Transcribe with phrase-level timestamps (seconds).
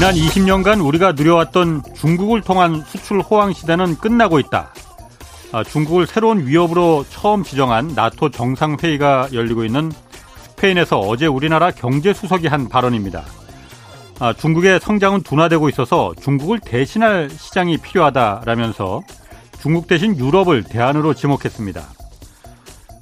[0.00, 4.72] 지난 20년간 우리가 누려왔던 중국을 통한 수출 호황 시대는 끝나고 있다.
[5.52, 9.92] 아, 중국을 새로운 위협으로 처음 지정한 나토 정상회의가 열리고 있는
[10.52, 13.24] 스페인에서 어제 우리나라 경제수석이 한 발언입니다.
[14.20, 19.02] 아, 중국의 성장은 둔화되고 있어서 중국을 대신할 시장이 필요하다라면서
[19.60, 21.84] 중국 대신 유럽을 대안으로 지목했습니다.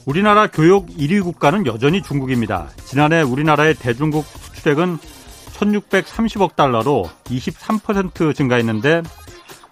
[0.05, 2.71] 우리나라 교육 1위 국가는 여전히 중국입니다.
[2.87, 4.99] 지난해 우리나라의 대중국 수출액은
[5.59, 9.03] 1630억 달러로 23% 증가했는데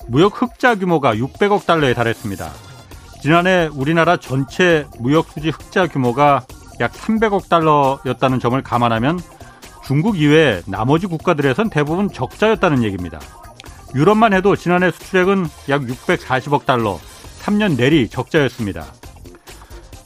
[0.09, 2.51] 무역 흑자 규모가 600억 달러에 달했습니다.
[3.23, 6.45] 지난해 우리나라 전체 무역 수지 흑자 규모가
[6.81, 9.19] 약 300억 달러였다는 점을 감안하면
[9.85, 13.21] 중국 이외 나머지 국가들에선 대부분 적자였다는 얘기입니다.
[13.95, 16.99] 유럽만 해도 지난해 수출액은 약 640억 달러,
[17.43, 18.85] 3년 내리 적자였습니다.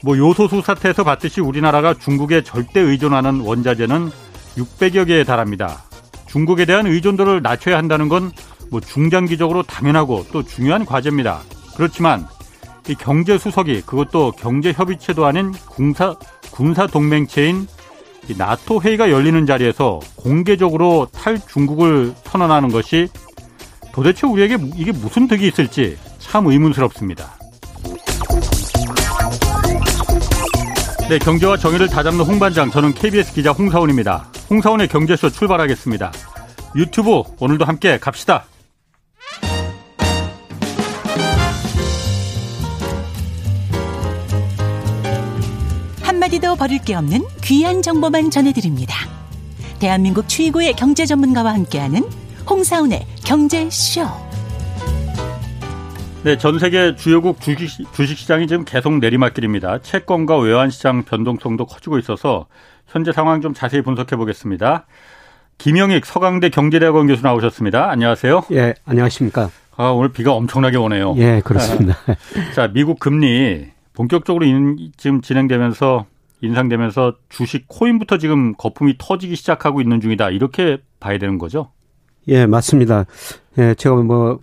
[0.02, 4.10] 뭐 요소수 사태에서 봤듯이 우리나라가 중국에 절대 의존하는 원자재는
[4.56, 5.82] 600여 개에 달합니다.
[6.26, 8.32] 중국에 대한 의존도를 낮춰야 한다는 건
[8.70, 11.40] 뭐 중장기적으로 당연하고 또 중요한 과제입니다.
[11.76, 12.26] 그렇지만
[12.88, 16.14] 이 경제 수석이 그것도 경제 협의체도 아닌 군사
[16.50, 17.66] 군사 동맹체인
[18.36, 23.08] 나토 회의가 열리는 자리에서 공개적으로 탈중국을 선언하는 것이
[23.92, 27.38] 도대체 우리에게 이게 무슨 득이 있을지 참 의문스럽습니다.
[31.08, 34.28] 네, 경제와 정의를 다잡는 홍반장, 저는 KBS 기자 홍사원입니다.
[34.50, 36.10] 홍사원의 경제쇼 출발하겠습니다.
[36.74, 38.46] 유튜브 오늘도 함께 갑시다.
[46.02, 48.96] 한마디도 버릴 게 없는 귀한 정보만 전해드립니다.
[49.78, 52.02] 대한민국 최고의 경제 전문가와 함께하는
[52.48, 54.02] 홍사운의 경제쇼.
[56.24, 59.80] 네, 전 세계 주요국 주식, 주식시장이 지금 계속 내리막길입니다.
[59.83, 62.46] 채권과 외환시장 변동성도 커지고 있어서
[62.90, 64.86] 현재 상황 좀 자세히 분석해 보겠습니다.
[65.58, 67.90] 김영익 서강대 경제대학원 교수 나오셨습니다.
[67.90, 68.45] 안녕하세요.
[68.52, 69.51] 예, 안녕하십니까.
[69.77, 71.14] 아, 오늘 비가 엄청나게 오네요.
[71.18, 71.96] 예, 그렇습니다.
[72.55, 76.06] 자, 미국 금리 본격적으로 인, 지금 진행되면서
[76.40, 80.30] 인상되면서 주식 코인부터 지금 거품이 터지기 시작하고 있는 중이다.
[80.30, 81.70] 이렇게 봐야 되는 거죠?
[82.28, 83.05] 예, 맞습니다.
[83.58, 84.40] 예, 제가 뭐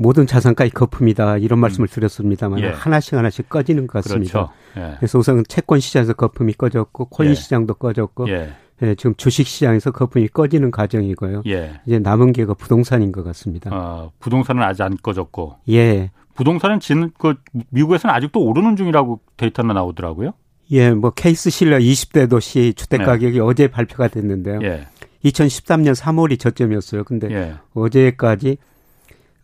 [0.00, 1.60] 모든 자산가의 거품이다 이런 음.
[1.60, 2.68] 말씀을 드렸습니다만 예.
[2.70, 4.32] 하나씩 하나씩 꺼지는 것 같습니다.
[4.32, 4.52] 그렇죠.
[4.78, 4.96] 예.
[4.96, 7.34] 그래서 우선 채권 시장에서 거품이 꺼졌고 코인 예.
[7.34, 8.54] 시장도 꺼졌고 예.
[8.82, 11.42] 예, 지금 주식 시장에서 거품이 꺼지는 과정이고요.
[11.48, 11.82] 예.
[11.84, 13.68] 이제 남은 게가 부동산인 것 같습니다.
[13.74, 15.56] 아, 부동산은 아직 안 꺼졌고.
[15.68, 16.10] 예.
[16.34, 17.34] 부동산은 지금 그
[17.68, 20.32] 미국에서는 아직도 오르는 중이라고 데이터가 나오더라고요.
[20.70, 23.04] 예, 뭐 케이스 실러 20대 도시 주택 네.
[23.04, 23.40] 가격이 네.
[23.40, 24.60] 어제 발표가 됐는데요.
[24.62, 24.86] 예.
[25.26, 27.04] 2013년 3월이 저점이었어요.
[27.04, 27.54] 근데 예.
[27.74, 28.56] 어제까지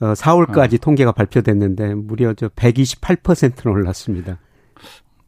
[0.00, 0.78] 어 4월까지 어.
[0.78, 4.38] 통계가 발표됐는데 무려 저 128%는 올랐습니다.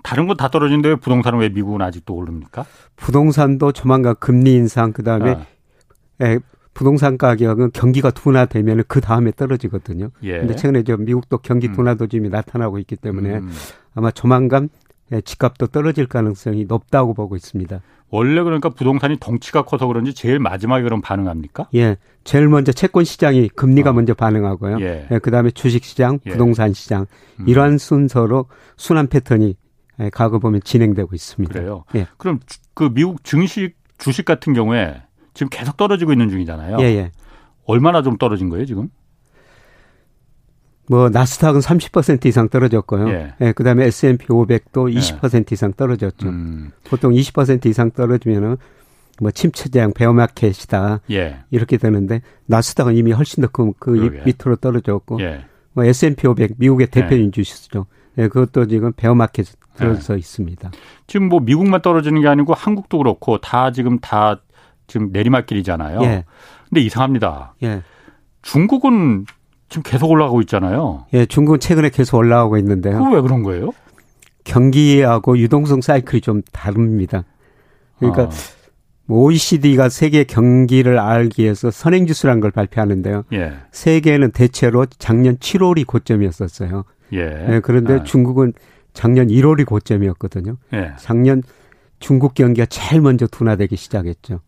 [0.03, 2.65] 다른 건 다 떨어진데 왜 부동산은 왜 미국은 아직도 오릅니까?
[2.97, 5.47] 부동산도 조만간 금리 인상 그다음에 어.
[6.23, 6.39] 예,
[6.75, 10.11] 부동산 가격은 경기가 둔화되면 그 다음에 떨어지거든요.
[10.23, 10.39] 예.
[10.39, 11.73] 근데 최근에 저 미국도 경기 음.
[11.75, 13.51] 둔화 도짐이 나타나고 있기 때문에 음.
[13.95, 14.69] 아마 조만간
[15.13, 17.81] 예, 집값도 떨어질 가능성이 높다고 보고 있습니다.
[18.11, 21.69] 원래 그러니까 부동산이 덩치가 커서 그런지 제일 마지막에 그럼 반응합니까?
[21.75, 21.97] 예.
[22.25, 23.93] 제일 먼저 채권 시장이 금리가 어.
[23.93, 24.81] 먼저 반응하고요.
[24.81, 25.07] 예.
[25.11, 26.31] 예 그다음에 주식 시장, 예.
[26.31, 27.07] 부동산 시장
[27.41, 27.49] 음.
[27.49, 29.57] 이러한 순서로 순환 패턴이
[30.01, 31.53] 예, 과거 보면 진행되고 있습니다.
[31.53, 31.85] 그래요.
[31.95, 32.07] 예.
[32.17, 32.41] 그럼
[32.75, 35.03] 그 미국 증시 주식 같은 경우에
[35.35, 36.79] 지금 계속 떨어지고 있는 중이잖아요.
[36.81, 37.13] 예, 예.
[37.67, 38.89] 얼마나 좀 떨어진 거예요, 지금?
[40.89, 43.09] 뭐 나스닥은 30% 이상 떨어졌고요.
[43.11, 43.35] 예.
[43.41, 45.45] 예 그다음에 S&P 500도 20% 예.
[45.53, 46.29] 이상 떨어졌죠.
[46.29, 46.71] 음.
[46.85, 48.57] 보통 20% 이상 떨어지면은
[49.21, 51.01] 뭐 침체장 베어마켓이다.
[51.11, 51.39] 예.
[51.51, 55.45] 이렇게 되는데 나스닥은 이미 훨씬 더그 그 밑으로 떨어졌고 예.
[55.73, 57.01] 뭐 S&P 500 미국의 예.
[57.01, 57.87] 대표인 주식수죠.
[58.19, 60.19] 예, 그것도 지금 베어마켓 들어서 예.
[60.19, 60.71] 있습니다.
[61.07, 64.41] 지금 뭐 미국만 떨어지는 게 아니고 한국도 그렇고 다 지금 다
[64.87, 66.03] 지금 내리막길이잖아요.
[66.03, 66.25] 예.
[66.69, 67.55] 근데 이상합니다.
[67.63, 67.83] 예.
[68.43, 69.27] 중국은
[69.69, 71.05] 지금 계속 올라가고 있잖아요.
[71.13, 73.03] 예, 중국은 최근에 계속 올라가고 있는데요.
[73.13, 73.71] 왜 그런 거예요?
[74.45, 77.25] 경기하고 유동성 사이클이 좀 다릅니다.
[77.99, 78.31] 그러니까 아.
[79.09, 83.25] OECD가 세계 경기를 알기 위해서 선행지수라는 걸 발표하는데요.
[83.33, 83.53] 예.
[83.71, 86.85] 세계는 대체로 작년 7월이 고점이었었어요.
[87.15, 87.55] 예.
[87.55, 88.03] 예 그런데 아.
[88.03, 88.53] 중국은
[88.93, 90.57] 작년 1월이 고점이었거든요.
[90.75, 90.93] 예.
[90.99, 91.43] 작년
[92.01, 94.41] 중국 경기가 제일 먼저 둔화되기 시작했죠.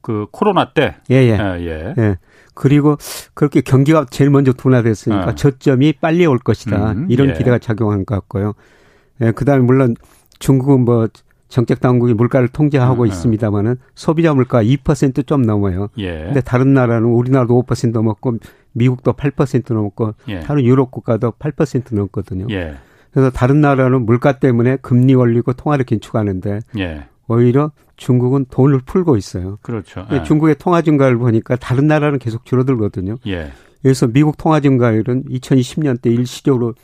[0.00, 0.96] 그 코로나 때.
[1.10, 1.38] 예, 예.
[1.38, 1.66] 예.
[1.66, 1.94] 예.
[1.98, 2.16] 예.
[2.54, 2.96] 그리고
[3.34, 5.34] 그렇게 경기가 제일 먼저 둔화됐으니까 아.
[5.34, 6.92] 저점이 빨리 올 것이다.
[6.92, 7.32] 음, 이런 예.
[7.34, 8.54] 기대가 작용한 것 같고요.
[9.20, 9.94] 예, 그 다음에 물론
[10.38, 11.08] 중국은 뭐
[11.48, 15.88] 정책 당국이 물가를 통제하고 음, 있습니다만은 소비자 물가 2%좀 넘어요.
[15.98, 16.24] 예.
[16.24, 18.38] 근데 다른 나라는 우리나라도 5% 넘었고
[18.72, 20.40] 미국도 8% 넘었고 예.
[20.40, 22.46] 다른 유럽 국가도 8% 넘거든요.
[22.50, 22.74] 예.
[23.12, 27.06] 그래서 다른 나라는 물가 때문에 금리 올리고 통화를 긴축하는데 예.
[27.28, 29.58] 오히려 중국은 돈을 풀고 있어요.
[29.62, 30.06] 그렇죠.
[30.10, 30.22] 예.
[30.22, 33.16] 중국의 통화 증가율 보니까 다른 나라는 계속 줄어들거든요.
[33.26, 33.52] 예.
[33.82, 36.74] 그래서 미국 통화 증가율은 2020년 때 일시적으로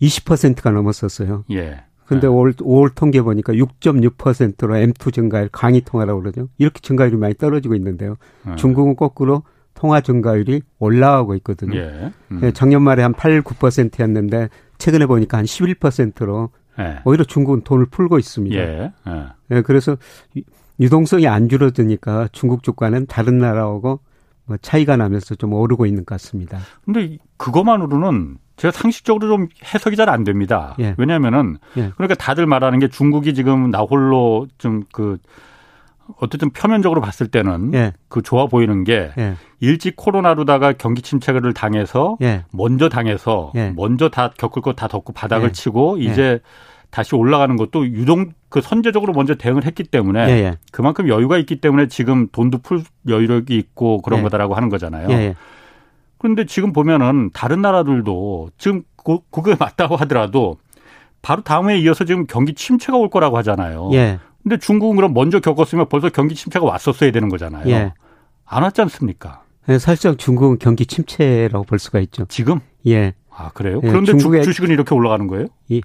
[0.00, 1.44] 20%가 넘었었어요.
[1.50, 1.82] 예.
[2.06, 2.32] 근데 네.
[2.32, 6.48] 올, 5월 통계 보니까 6.6%로 M2 증가율 강의 통화라고 그러죠.
[6.56, 8.16] 이렇게 증가율이 많이 떨어지고 있는데요.
[8.46, 8.54] 네.
[8.56, 9.42] 중국은 거꾸로
[9.74, 11.76] 통화 증가율이 올라가고 있거든요.
[11.78, 12.12] 예.
[12.30, 12.40] 음.
[12.42, 14.48] 예, 작년 말에 한 8, 9%였는데
[14.78, 17.00] 최근에 보니까 한 11%로 예.
[17.04, 18.56] 오히려 중국은 돈을 풀고 있습니다.
[18.56, 18.92] 예.
[19.08, 19.26] 예.
[19.50, 19.96] 예 그래서
[20.80, 24.00] 유동성이 안 줄어드니까 중국 주가는 다른 나라하고
[24.44, 26.58] 뭐 차이가 나면서 좀 오르고 있는 것 같습니다.
[26.84, 30.76] 근데 그것만으로는 제가 상식적으로 좀 해석이 잘 안 됩니다.
[30.78, 30.94] 예.
[30.98, 31.90] 왜냐하면은 예.
[31.96, 35.18] 그러니까 다들 말하는 게 중국이 지금 나홀로 좀그
[36.20, 37.92] 어쨌든 표면적으로 봤을 때는 예.
[38.08, 39.34] 그 좋아 보이는 게 예.
[39.60, 42.44] 일찍 코로나로다가 경기 침체를 당해서 예.
[42.52, 43.72] 먼저 당해서 예.
[43.76, 46.40] 먼저 다 겪을 거 다 덮고 바닥을 치고 이제
[46.90, 50.40] 다시 올라가는 것도 유동 그 선제적으로 먼저 대응을 했기 때문에
[50.72, 55.08] 그만큼 여유가 있기 때문에 지금 돈도 풀 여유력이 있고 그런 거다라고 하는 거잖아요.
[56.18, 58.82] 그런데 지금 보면은 다른 나라들도 지금
[59.30, 60.56] 그게 맞다고 하더라도
[61.22, 63.90] 바로 다음에 이어서 지금 경기 침체가 올 거라고 하잖아요.
[63.92, 64.18] 예.
[64.46, 67.68] 근데 중국은 그럼 먼저 겪었으면 벌써 경기 침체가 왔었어야 되는 거잖아요.
[67.68, 67.92] 예.
[68.44, 69.42] 안 왔지 않습니까?
[69.66, 72.26] 네, 사실상 중국은 경기 침체라고 볼 수가 있죠.
[72.28, 72.60] 지금?
[72.86, 73.14] 예.
[73.28, 73.80] 아, 그래요?
[73.82, 75.48] 예, 그런데 중국의 주 식은 이렇게 올라가는 거예요?
[75.72, 75.80] 예.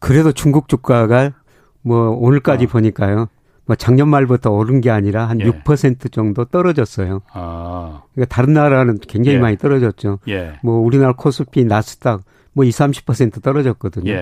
[0.00, 1.32] 그래도 중국 주가가
[1.80, 2.68] 뭐 오늘까지 어.
[2.68, 3.28] 보니까요.
[3.64, 5.46] 뭐 작년 말부터 오른 게 아니라 한 예.
[5.46, 7.22] 6% 정도 떨어졌어요.
[7.32, 8.02] 아.
[8.12, 9.40] 그러니까 다른 나라는 굉장히 예.
[9.40, 10.18] 많이 떨어졌죠.
[10.28, 10.58] 예.
[10.62, 12.22] 뭐 우리나라 코스피, 나스닥
[12.52, 14.12] 뭐 20, 30% 떨어졌거든요.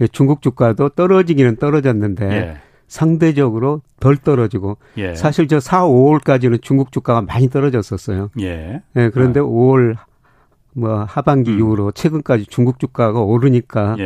[0.00, 0.04] 예.
[0.04, 0.08] 예.
[0.08, 2.56] 중국 주가도 떨어지기는 떨어졌는데 예.
[2.88, 5.14] 상대적으로 덜 떨어지고 예.
[5.14, 8.30] 사실 저 4, 5월까지는 중국 주가가 많이 떨어졌었어요.
[8.40, 8.82] 예.
[8.96, 9.42] 예 그런데 아.
[9.42, 9.96] 5월
[10.72, 11.58] 뭐 하반기 음.
[11.58, 13.96] 이후로 최근까지 중국 주가가 오르니까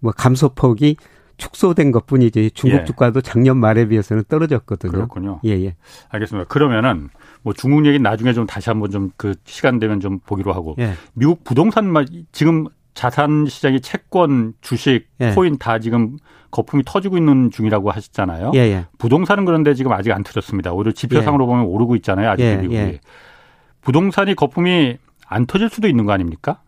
[0.00, 0.96] 뭐 감소폭이
[1.36, 2.84] 축소된 것 뿐이지 중국 예.
[2.84, 4.92] 주가도 작년 말에 비해서는 떨어졌거든요.
[4.92, 5.40] 그렇군요.
[5.44, 5.74] 예, 예.
[6.08, 6.48] 알겠습니다.
[6.48, 7.08] 그러면은
[7.42, 10.94] 뭐 중국 얘기 나중에 좀 다시 한번 좀 그 시간 되면 좀 보기로 하고 예.
[11.14, 11.92] 미국 부동산
[12.32, 15.32] 지금 자산 시장이 채권, 주식, 예.
[15.32, 16.16] 코인 다 지금
[16.50, 18.52] 거품이 터지고 있는 중이라고 하셨잖아요.
[18.54, 18.86] 예, 예.
[18.98, 20.72] 부동산은 그런데 지금 아직 안 터졌습니다.
[20.72, 21.46] 오히려 지표상으로 예.
[21.46, 22.30] 보면 오르고 있잖아요.
[22.30, 22.76] 아직 예, 미국이.
[22.76, 23.00] 예.
[23.82, 24.96] 부동산이 거품이
[25.26, 26.60] 안 터질 수도 있는 거 아닙니까?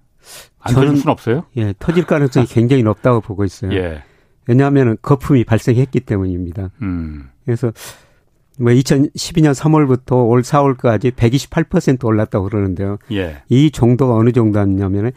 [0.59, 1.45] 안 터질 수는 없어요?
[1.57, 3.73] 예, 터질 가능성이 굉장히 높다고 보고 있어요.
[3.73, 4.03] 예.
[4.49, 6.71] 왜냐하면 거품이 발생했기 때문입니다.
[6.83, 7.31] 음.
[7.45, 7.73] 그래서
[8.59, 12.99] 뭐 2012년 3월부터 올 4월까지 128% 올랐다고 그러는데요.
[13.13, 13.43] 예.
[13.49, 15.13] 이 정도가 어느 정도냐면은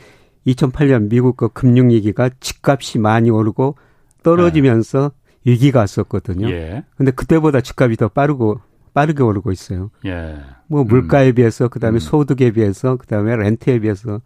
[0.47, 3.75] 2008년 미국 그 금융 위기가 집값이 많이 오르고
[4.23, 5.11] 떨어지면서
[5.45, 5.51] 예.
[5.51, 6.49] 위기가 왔었거든요.
[6.49, 6.83] 예.
[6.95, 8.59] 근데 그때보다 집값이 더 빠르고
[8.93, 9.91] 빠르게 오르고 있어요.
[10.05, 10.35] 예.
[10.67, 11.35] 뭐 물가에 음.
[11.35, 11.99] 비해서 그다음에 음.
[11.99, 14.21] 소득에 비해서 그다음에 렌트에 비해서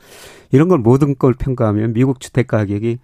[0.51, 2.99] 이런 걸 모든 걸 평가하면 미국 주택 가격이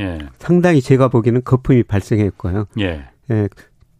[0.00, 0.18] 예.
[0.38, 2.66] 상당히 제가 보기에는 거품이 발생했고요.
[2.80, 3.08] 예.
[3.30, 3.48] 예.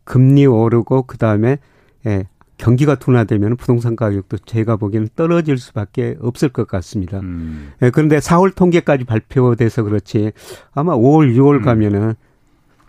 [0.05, 1.59] 금리 오르고 그다음에
[2.07, 2.25] 예.
[2.59, 7.21] 경기가 둔화되면 부동산 가격도 제가 보기에는 떨어질 수밖에 없을 것 같습니다.
[7.21, 7.73] 음.
[7.83, 10.33] 예, 그런데 4월 통계까지 발표돼서 그렇지
[10.73, 11.63] 아마 5월, 6월 음.
[11.63, 12.15] 가면은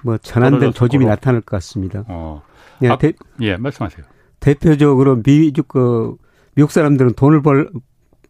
[0.03, 2.03] 뭐 전환된 조짐이 나타날 것 같습니다.
[2.07, 2.41] 어.
[2.81, 4.05] 예, 아, 대, 예, 말씀하세요.
[4.39, 6.15] 대표적으로 미국 그
[6.55, 7.69] 미국 사람들은 돈을 벌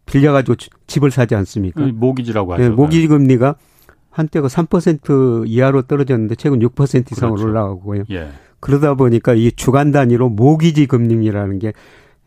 [0.06, 0.56] 빌려가지고
[0.86, 1.80] 집을 사지 않습니까?
[1.86, 2.64] 모기지라고 하죠.
[2.64, 3.54] 예, 모기지 금리가
[4.10, 7.48] 한때가 3% 이하로 떨어졌는데 최근 6% 이상으로 그렇죠.
[7.48, 8.04] 올라가고요.
[8.10, 8.30] 예.
[8.60, 11.72] 그러다 보니까 이 주간 단위로 모기지 금리라는 게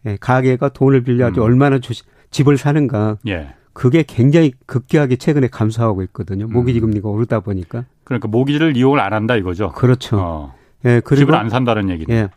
[0.05, 1.45] 예, 가게가 돈을 빌려가지고 음.
[1.45, 3.17] 얼마나 주시, 집을 사는가.
[3.27, 3.53] 예.
[3.71, 6.47] 그게 굉장히 급격하게 최근에 감소하고 있거든요.
[6.47, 6.87] 모기지 음.
[6.87, 7.85] 금리가 오르다 보니까.
[8.03, 9.71] 그러니까 모기지를 이용을 안 한다 이거죠.
[9.71, 10.17] 그렇죠.
[10.19, 10.55] 어.
[10.85, 12.11] 예, 그리고 집을 안 산다는 얘기죠.
[12.11, 12.29] 예.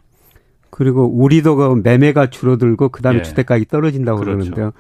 [0.71, 3.23] 그리고 우리도 그 매매가 줄어들고 그다음에 예.
[3.23, 4.37] 주택 가격이 떨어진다고 그렇죠.
[4.37, 4.73] 그러는데요.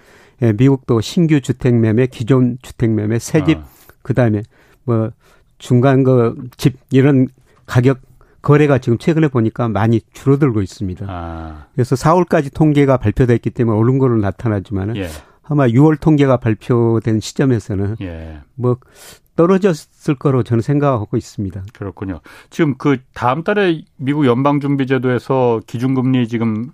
[0.43, 3.65] 예, 미국도 신규 주택 매매, 기존 주택 매매, 새집 어.
[4.03, 4.43] 그다음에
[4.85, 5.11] 뭐
[5.59, 7.29] 중간 그집 이런
[7.65, 7.99] 가격
[8.47, 11.05] 거래가 지금 최근에 보니까 많이 줄어들고 있습니다.
[11.09, 11.67] 아.
[11.75, 15.09] 그래서 4월까지 통계가 발표됐기 때문에 오른 거로 나타나지만은 예.
[15.43, 18.39] 아마 6월 통계가 발표된 시점에서는 예.
[18.55, 18.77] 뭐
[19.35, 21.65] 떨어졌을 거로 저는 생각하고 있습니다.
[21.75, 22.21] 그렇군요.
[22.49, 26.71] 지금 그 다음 달에 미국 연방준비제도에서 기준금리 지금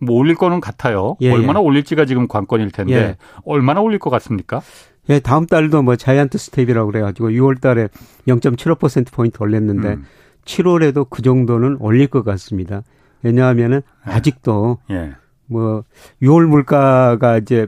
[0.00, 1.16] 뭐 올릴 거는 같아요.
[1.22, 1.64] 예, 얼마나 예.
[1.64, 3.16] 올릴지가 지금 관건일 텐데 예.
[3.46, 4.60] 얼마나 올릴 것 같습니까?
[5.08, 7.88] 예, 다음 달도 뭐 giant step이라고 그래가지고 6월 달에
[8.28, 10.04] 0.75% 포인트 올렸는데 음.
[10.44, 12.82] 7월에도 그 정도는 올릴 것 같습니다.
[13.22, 14.10] 왜냐하면은 예.
[14.10, 15.14] 아직도 예.
[15.46, 15.84] 뭐
[16.22, 17.66] 6월 물가가 이제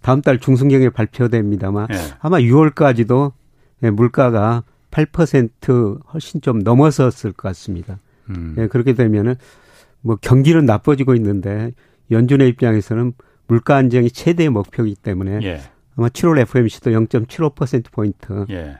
[0.00, 1.96] 다음 달 중순경에 발표됩니다만 예.
[2.20, 3.32] 아마 6월까지도
[3.84, 7.98] 예, 물가가 8% 훨씬 좀 넘어섰을 것 같습니다.
[8.30, 8.54] 음.
[8.58, 9.36] 예, 그렇게 되면은
[10.00, 11.72] 뭐 경기는 나빠지고 있는데
[12.10, 13.12] 연준의 입장에서는
[13.46, 15.60] 물가 안정이 최대의 목표이기 때문에 예.
[15.96, 18.78] 아마 7월 FMC도 0.75%포인트 예.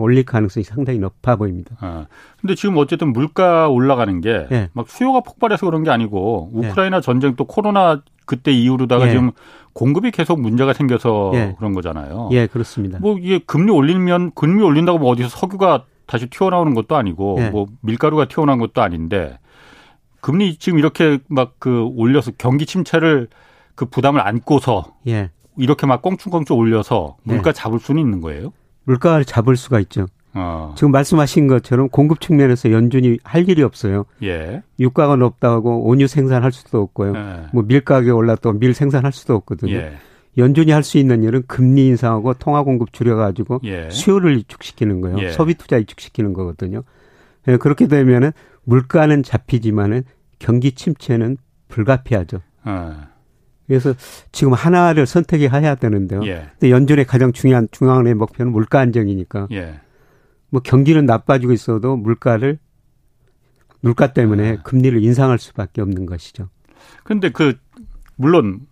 [0.00, 1.76] 올릴 가능성이 상당히 높아 보입니다.
[1.80, 2.06] 아,
[2.40, 4.68] 근데 지금 어쨌든 물가 올라가는 게막 예.
[4.86, 7.00] 수요가 폭발해서 그런 게 아니고 우크라이나 예.
[7.00, 9.10] 전쟁 또 코로나 그때 이후로다가 예.
[9.10, 9.32] 지금
[9.72, 11.54] 공급이 계속 문제가 생겨서 예.
[11.58, 12.28] 그런 거잖아요.
[12.32, 12.98] 예, 그렇습니다.
[13.00, 17.50] 뭐 이게 금리 올리면 금리 올린다고 뭐 어디서 석유가 다시 튀어나오는 것도 아니고 예.
[17.50, 19.38] 뭐 밀가루가 튀어나온 것도 아닌데
[20.20, 23.28] 금리 지금 이렇게 막 그 올려서 경기 침체를
[23.74, 25.30] 그 부담을 안고서 예.
[25.56, 27.52] 이렇게 막 꽁충꽁충 올려서 물가 예.
[27.52, 28.52] 잡을 수는 있는 거예요?
[28.90, 30.06] 물가를 잡을 수가 있죠.
[30.34, 30.74] 어.
[30.76, 34.04] 지금 말씀하신 것처럼 공급 측면에서 연준이 할 일이 없어요.
[34.22, 34.62] 예.
[34.78, 37.14] 유가가 높다고 온유 생산할 수도 없고요.
[37.16, 37.46] 예.
[37.52, 39.74] 뭐 밀가격이 올랐다고 밀 생산할 수도 없거든요.
[39.74, 39.92] 예.
[40.38, 43.90] 연준이 할 수 있는 일은 금리 인상하고 통화 공급 줄여가지고 예.
[43.90, 45.18] 수요를 위축시키는 거예요.
[45.20, 45.30] 예.
[45.30, 46.82] 소비 투자 위축시키는 거거든요.
[47.48, 48.32] 예, 그렇게 되면은
[48.64, 50.04] 물가는 잡히지만은
[50.38, 51.36] 경기 침체는
[51.68, 52.40] 불가피하죠.
[52.64, 53.09] 어.
[53.70, 53.94] 그래서
[54.32, 56.22] 지금 하나를 선택해야 되는데요.
[56.24, 56.48] 예.
[56.58, 59.46] 근데 연준의 가장 중요한 중앙의 목표는 물가 안정이니까.
[59.52, 59.78] 예.
[60.48, 62.58] 뭐 경기는 나빠지고 있어도 물가를
[63.80, 64.62] 물가 때문에 아.
[64.62, 66.48] 금리를 인상할 수밖에 없는 것이죠.
[67.04, 67.58] 그런데 그
[68.16, 68.66] 물론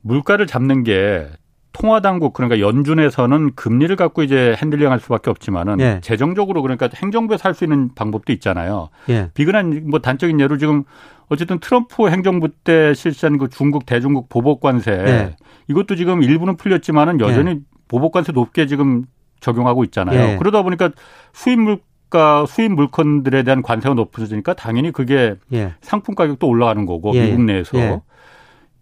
[0.00, 1.28] 물가를 잡는 게
[1.74, 6.00] 통화 당국 그러니까 연준에서는 금리를 갖고 이제 핸들링할 수밖에 없지만은 예.
[6.02, 8.88] 재정적으로 그러니까 행정부에서 할 수 있는 방법도 있잖아요.
[9.10, 9.30] 예.
[9.34, 10.84] 비근한 뭐 단적인 예로 지금
[11.28, 15.36] 어쨌든 트럼프 행정부 때 실시한 그 중국 대중국 보복 관세 예.
[15.68, 17.60] 이것도 지금 일부는 풀렸지만은 여전히 예.
[17.88, 19.04] 보복 관세 높게 지금
[19.40, 20.32] 적용하고 있잖아요.
[20.32, 20.36] 예.
[20.36, 20.90] 그러다 보니까
[21.32, 25.74] 수입 물가 수입 물건들에 대한 관세가 높아지니까 당연히 그게 예.
[25.80, 27.26] 상품 가격도 올라가는 거고 예.
[27.26, 28.00] 미국 내에서 예.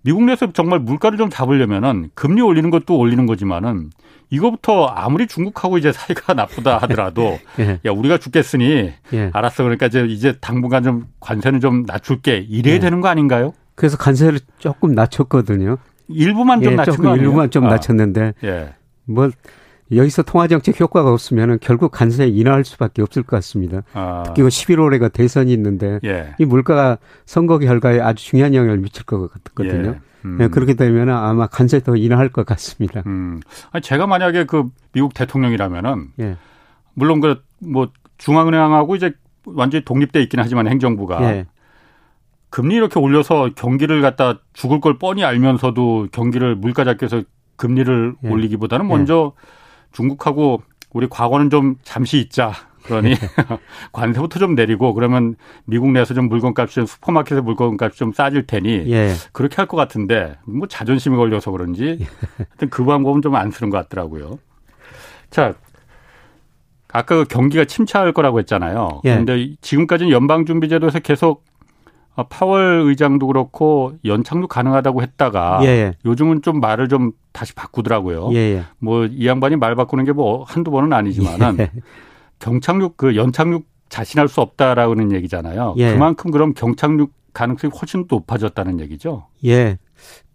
[0.03, 3.91] 미국 내에서 정말 물가를 좀 잡으려면은 금리 올리는 것도 올리는 거지만은
[4.31, 7.79] 이거부터 아무리 중국하고 이제 사이가 나쁘다 하더라도 예.
[7.85, 9.31] 야 우리가 죽겠으니 예.
[9.33, 12.79] 알았어 그러니까 이제 이제 당분간 좀 관세는 좀 낮출게 이래야 예.
[12.81, 13.53] 되는 거 아닌가요?
[13.75, 15.79] 그래서 관세를 조금 낮췄거든요.
[16.09, 17.71] 일부만 좀 낮춘 거 일부만 좀 아.
[17.71, 18.35] 낮췄는데
[19.05, 19.31] 뭐
[19.97, 23.83] 여기서 통화정책 효과가 없으면 결국 관세 인하할 수밖에 없을 것 같습니다.
[23.93, 24.23] 아.
[24.27, 26.35] 특히 11월에가 대선이 있는데 예.
[26.39, 29.91] 이 물가가 선거 결과에 아주 중요한 영향을 미칠 것 같거든요.
[29.91, 30.01] 예.
[30.25, 30.37] 음.
[30.39, 33.03] 네, 그렇게 되면 아마 관세 더 인하할 것 같습니다.
[33.07, 33.41] 음.
[33.73, 36.37] 아니, 제가 만약에 그 미국 대통령이라면은 예.
[36.95, 39.13] 물론 그 뭐 중앙은행하고 이제
[39.47, 41.47] 완전히 독립돼 있긴 하지만 행정부가 예.
[42.51, 48.29] 금리 이렇게 올려서 경기를 갖다 죽을 걸 뻔히 알면서도 경기를 물가 잡기 위해서 금리를 예.
[48.29, 49.62] 올리기보다는 먼저 예.
[49.93, 52.53] 중국하고 우리 과거는 좀 잠시 있자.
[52.85, 53.15] 그러니
[53.93, 59.13] 관세부터 좀 내리고 그러면 미국 내에서 좀 물건값이 좀 슈퍼마켓의 물건값이 좀 싸질 테니 예.
[59.33, 62.07] 그렇게 할 것 같은데 뭐 자존심이 걸려서 그런지 예.
[62.37, 64.39] 하여튼 그 방법은 좀 안 쓰는 것 같더라고요.
[65.31, 65.55] 자,
[66.93, 69.01] 아까 그 경기가 침체할 거라고 했잖아요.
[69.05, 69.11] 예.
[69.13, 71.52] 그런데 지금까지는 연방준비제도에서 계속 어,
[72.29, 75.95] 파월 의장도 그렇고 연착륙 가능하다고 했다가 예, 예.
[76.05, 78.31] 요즘은 좀 말을 좀 다시 바꾸더라고요.
[78.33, 78.63] 예, 예.
[78.79, 81.71] 뭐이 양반이 말 바꾸는 게 뭐 한두 번은 아니지만은 예.
[82.39, 85.75] 경착륙 그 연착륙 자신할 수 없다라는 얘기잖아요.
[85.79, 85.93] 예.
[85.93, 89.27] 그만큼 그럼 경착륙 가능성이 훨씬 높아졌다는 얘기죠.
[89.47, 89.79] 예.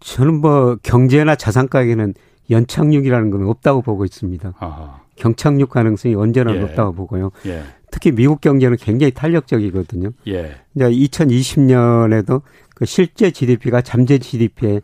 [0.00, 2.14] 저는 뭐 경제나 자산 가격에는
[2.50, 4.54] 연착륙이라는 건 없다고 보고 있습니다.
[4.58, 5.00] 아하.
[5.16, 6.58] 경착륙 가능성이 언제나 예.
[6.60, 7.30] 높다고 보고요.
[7.46, 7.62] 예.
[7.98, 10.10] 특히 미국 경제는 굉장히 탄력적이거든요.
[10.28, 10.54] 예.
[10.76, 12.42] 이제 2020년에도
[12.76, 14.82] 그 실제 GDP가 잠재 GDP의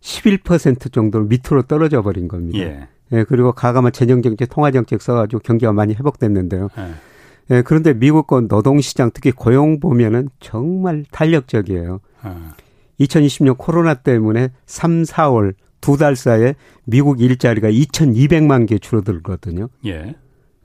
[0.00, 2.58] 11% 정도로 밑으로 떨어져 버린 겁니다.
[2.58, 2.88] 예.
[3.12, 6.70] 예 그리고 가감한 재정정책, 통화정책 써가지고 경기가 많이 회복됐는데요.
[6.76, 7.56] 예.
[7.56, 12.00] 예 그런데 미국 건 노동시장 특히 고용 보면은 정말 탄력적이에요.
[12.22, 12.54] 아.
[12.98, 19.68] 2020년 코로나 때문에 3, 4월 두 달 사이에 미국 일자리가 2,200만 개 줄어들거든요.
[19.86, 20.16] 예.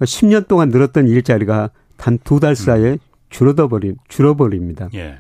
[0.01, 2.97] 10년 동안 늘었던 일자리가 단 두 달 사이에 음.
[3.29, 4.89] 줄어들어 버린 줄어버립니다.
[4.95, 5.17] 예.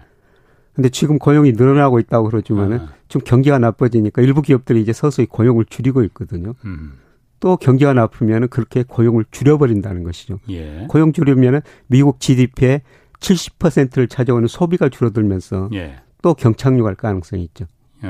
[0.73, 2.89] 근데 지금 고용이 늘어나고 있다고 그러지만은 아.
[3.07, 6.53] 좀 경기가 나빠지니까 일부 기업들이 이제 서서히 고용을 줄이고 있거든요.
[6.65, 6.93] 음.
[7.39, 10.39] 또 경기가 나쁘면은 그렇게 고용을 줄여버린다는 것이죠.
[10.49, 10.85] 예.
[10.89, 12.81] 고용 줄이면은 미국 GDP의
[13.19, 15.97] 70%를 차지하는 소비가 줄어들면서 예.
[16.21, 17.65] 또 경착륙할 가능성이 있죠.
[18.03, 18.09] 예.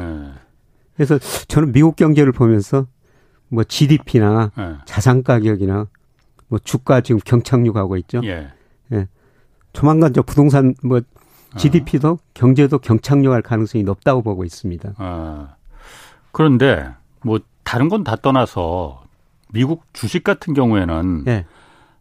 [0.96, 2.88] 그래서 저는 미국 경제를 보면서
[3.50, 4.76] 뭐 GDP나 예.
[4.86, 5.88] 자산 가격이나
[6.48, 8.22] 뭐 주가 지금 경착륙하고 있죠.
[8.24, 8.48] 예.
[8.92, 9.08] 예.
[9.74, 11.02] 조만간 저 부동산 뭐
[11.58, 12.18] GDP도 어.
[12.34, 14.94] 경제도 경착륙할 가능성이 높다고 보고 있습니다.
[14.98, 15.56] 아.
[16.32, 16.90] 그런데
[17.24, 19.04] 뭐 다른 건 다 떠나서
[19.52, 21.46] 미국 주식 같은 경우에는 예.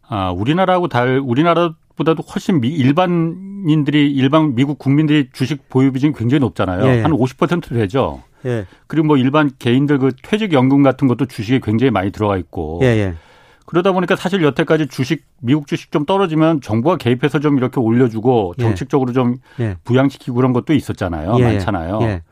[0.07, 6.85] 아, 우리나라하고 달 우리나라보다도 훨씬 미, 일반인들이 일반 미국 국민들이 주식 보유 비중이 굉장히 높잖아요.
[6.85, 7.03] 예.
[7.03, 8.21] 한50% 되죠.
[8.45, 8.65] 예.
[8.87, 12.79] 그리고 뭐 일반 개인들 그 퇴직연금 같은 것도 주식에 굉장히 많이 들어가 있고.
[12.83, 13.15] 예, 예.
[13.65, 18.61] 그러다 보니까 사실 여태까지 주식 미국 주식 좀 떨어지면 정부가 개입해서 좀 이렇게 올려주고 예.
[18.61, 19.75] 정책적으로 좀 예.
[19.83, 21.35] 부양시키고 그런 것도 있었잖아요.
[21.39, 21.43] 예.
[21.43, 21.99] 많잖아요.
[22.03, 22.23] 예.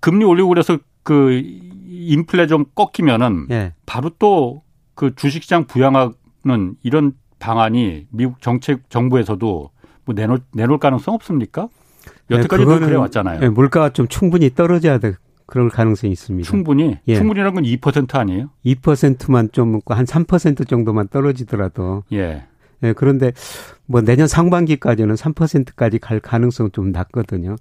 [0.00, 1.42] 금리 올리고 그래서 그
[1.88, 3.74] 인플레 좀 꺾이면은 예.
[3.86, 4.62] 바로 또
[4.98, 9.70] 그 주식시장 부양하는 이런 방안이 미국 정책 정부에서도
[10.04, 11.68] 뭐 내놓 내놓을 가능성 없습니까?
[12.28, 13.38] 여태까지도 네, 그래 왔잖아요.
[13.38, 15.14] 네, 물가가 좀 충분히 떨어져야 돼.
[15.50, 16.46] 그럴 가능성이 있습니다.
[16.46, 17.16] 충분히 예.
[17.16, 18.50] 충분이란 건2% 아니에요?
[18.66, 22.44] 2%만 좀 한 3% 정도만 떨어지더라도 예.
[22.82, 22.92] 예.
[22.92, 23.32] 그런데
[23.86, 27.56] 뭐 내년 상반기까지는 3%까지 갈 가능성은 좀 낮거든요.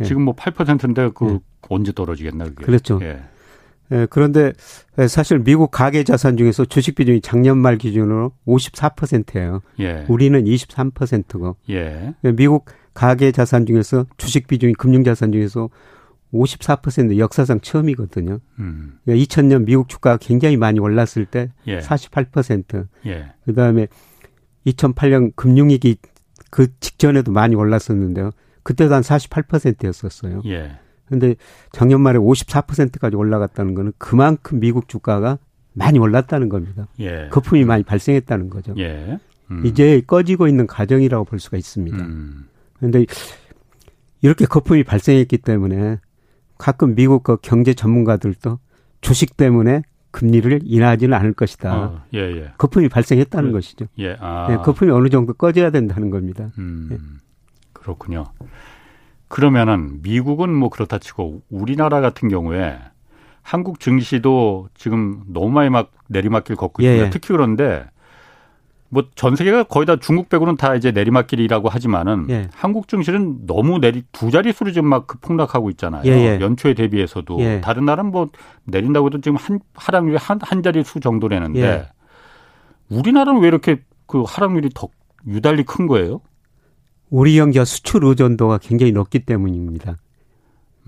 [0.00, 0.04] 예.
[0.04, 1.38] 지금 뭐 8%인데 그 예.
[1.68, 2.64] 언제 떨어지겠나 그게.
[2.64, 2.98] 그렇죠.
[3.02, 3.20] 예.
[3.92, 4.52] 예, 그런데
[5.06, 9.60] 사실 미국 가계 자산 중에서 주식 비중이 작년 말 기준으로 54%예요.
[9.78, 10.06] 예.
[10.08, 11.56] 우리는 23%고.
[11.70, 12.14] 예.
[12.34, 12.64] 미국
[12.94, 15.68] 가계 자산 중에서 주식 비중이 금융 자산 중에서
[16.32, 18.40] 54% 역사상 처음이거든요.
[18.58, 18.98] 음.
[19.04, 21.78] 그러니까 2000년 미국 주가가 굉장히 많이 올랐을 때 예.
[21.78, 22.86] 48%.
[23.06, 23.32] 예.
[23.44, 23.88] 그다음에
[24.66, 25.96] 2008년 금융위기
[26.50, 28.30] 그 직전에도 많이 올랐었는데요.
[28.62, 30.42] 그때도 한 48%였었어요.
[30.46, 30.78] 예.
[31.06, 31.36] 근데
[31.70, 35.38] 작년 말에 54%까지 올라갔다는 거는 그만큼 미국 주가가
[35.72, 36.88] 많이 올랐다는 겁니다.
[36.98, 37.28] 예.
[37.30, 38.74] 거품이 많이 발생했다는 거죠.
[38.78, 39.18] 예.
[39.50, 39.64] 음.
[39.64, 41.98] 이제 꺼지고 있는 과정이라고 볼 수가 있습니다.
[41.98, 42.48] 음.
[42.74, 43.06] 그런데
[44.22, 45.98] 이렇게 거품이 발생했기 때문에
[46.58, 48.58] 가끔 미국 그 경제 전문가들도
[49.00, 51.76] 주식 때문에 금리를 인하하지는 않을 것이다.
[51.76, 52.52] 어, 예, 예.
[52.56, 53.86] 거품이 발생했다는 그, 것이죠.
[53.98, 54.46] 예, 아.
[54.48, 56.50] 네, 거품이 어느 정도 꺼져야 된다는 겁니다.
[56.58, 56.98] 음, 네.
[57.74, 58.24] 그렇군요.
[59.28, 62.78] 그러면은 미국은 뭐 그렇다 치고 우리나라 같은 경우에
[63.42, 67.02] 한국 증시도 지금 너무 많이 막 내리막길 걷고 있습니다.
[67.02, 67.10] 예, 예.
[67.10, 67.84] 특히 그런데
[68.88, 72.48] 뭐 전 세계가 거의 다 중국 빼고는 다 이제 내리막길이라고 하지만은 예.
[72.54, 76.02] 한국 증시는 너무 내리 두 자릿수로 지금 막 급폭락하고 있잖아요.
[76.06, 76.40] 예, 예.
[76.40, 77.60] 연초에 대비해서도 예.
[77.60, 78.28] 다른 나라는 뭐
[78.64, 81.86] 내린다고 해도 지금 한 하락률이 한, 한 자릿수 정도라는데 예.
[82.88, 84.88] 우리나라는 왜 이렇게 그 하락률이 더
[85.26, 86.20] 유달리 큰 거예요?
[87.10, 89.96] 우리 경기가 수출 의존도가 굉장히 높기 때문입니다.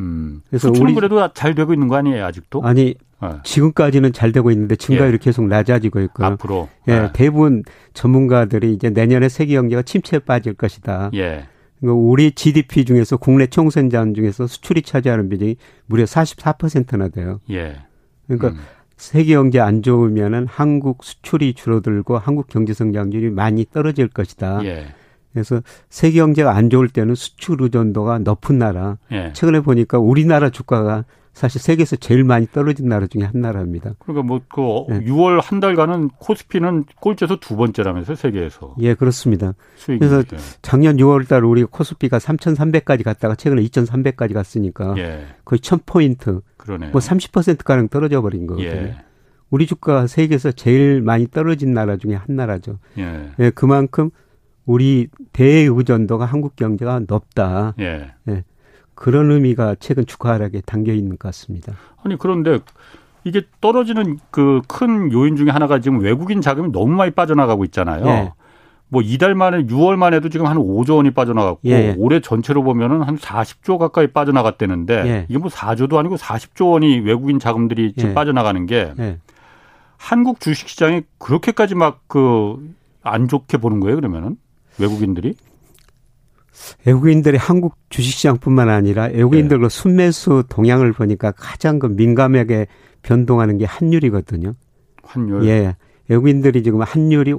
[0.01, 0.43] 음.
[0.49, 2.63] 그래서 수출은 우리 그래도 잘 되고 있는 거 아니에요 아직도?
[2.63, 3.29] 아니 네.
[3.43, 5.19] 지금까지는 잘 되고 있는데 증가율이 예.
[5.19, 6.27] 계속 낮아지고 있고요.
[6.27, 7.11] 앞으로 예, 네.
[7.13, 11.11] 대부분 전문가들이 이제 내년에 세계 경제가 침체에 빠질 것이다.
[11.15, 11.49] 예.
[11.81, 17.41] 우리 GDP 중에서 국내 총생산 중에서 수출이 차지하는 비중이 무려 44%나 돼요.
[17.51, 17.77] 예.
[18.27, 18.59] 그러니까 음.
[18.97, 24.65] 세계 경제 안 좋으면은 한국 수출이 줄어들고 한국 경제 성장률이 많이 떨어질 것이다.
[24.65, 24.87] 예.
[25.33, 28.99] 그래서 세계 경제가 안 좋을 때는 수출 의존도가 높은 나라.
[29.13, 29.33] 예.
[29.35, 31.05] 최근에 보니까 우리나라 주가가
[31.39, 33.95] 사실 세계에서 제일 많이 떨어진 나라 중에 한 나라입니다.
[34.01, 35.01] 그러니까 뭐그 네.
[35.05, 38.75] 6월 한 달간은 코스피는 꼴찌에서 두 번째라면서 세계에서.
[38.81, 39.55] 예, 그렇습니다.
[39.77, 40.01] 수익이.
[40.01, 40.25] 그래서
[40.63, 45.27] 작년 6월 달 우리 코스피가 3,300까지 갔다가 최근에 2,300까지 갔으니까 예.
[45.45, 46.43] 거의 1,000포인트.
[46.57, 46.91] 그러네.
[46.91, 48.69] 뭐30% 가량 떨어져 버린 거거든요.
[48.69, 48.97] 예.
[49.49, 52.81] 우리 주가 세계에서 제일 많이 떨어진 나라 중에 한 나라죠.
[52.99, 53.31] 예.
[53.39, 54.11] 예 그만큼
[54.67, 57.75] 우리 대의존도가 한국 경제가 높다.
[57.79, 58.11] 예.
[58.29, 58.43] 예.
[58.99, 61.75] 그런 의미가 최근 주가 하락에 담겨 있는 것 같습니다.
[62.03, 62.59] 아니 그런데
[63.25, 68.07] 이게 떨어지는 그 큰 요인 중에 하나가 지금 외국인 자금이 너무 많이 빠져나가고 있잖아요.
[68.07, 68.33] 예.
[68.89, 71.95] 뭐 이달 만에 6월 만에도 지금 한 5조 원이 빠져나갔고 예, 예.
[71.99, 75.27] 올해 전체로 보면은 한 40조 가까이 빠져나갔다는데 예.
[75.29, 78.15] 이게 뭐 4조도 아니고 40조 원이 외국인 자금들이 지금 예.
[78.15, 79.19] 빠져나가는 게 예.
[79.99, 82.57] 한국 주식 시장이 그렇게까지 막 그
[83.03, 84.37] 안 좋게 보는 거예요, 그러면은
[84.79, 85.35] 외국인들이?
[86.85, 89.63] 외국인들이 한국 주식시장뿐만 아니라 외국인들 네.
[89.63, 92.67] 그 순매수 동향을 보니까 가장 그 민감하게
[93.03, 94.55] 변동하는 게 환율이거든요.
[95.03, 95.45] 환율.
[95.47, 95.77] 예.
[96.09, 97.35] 외국인들이 지금 환율이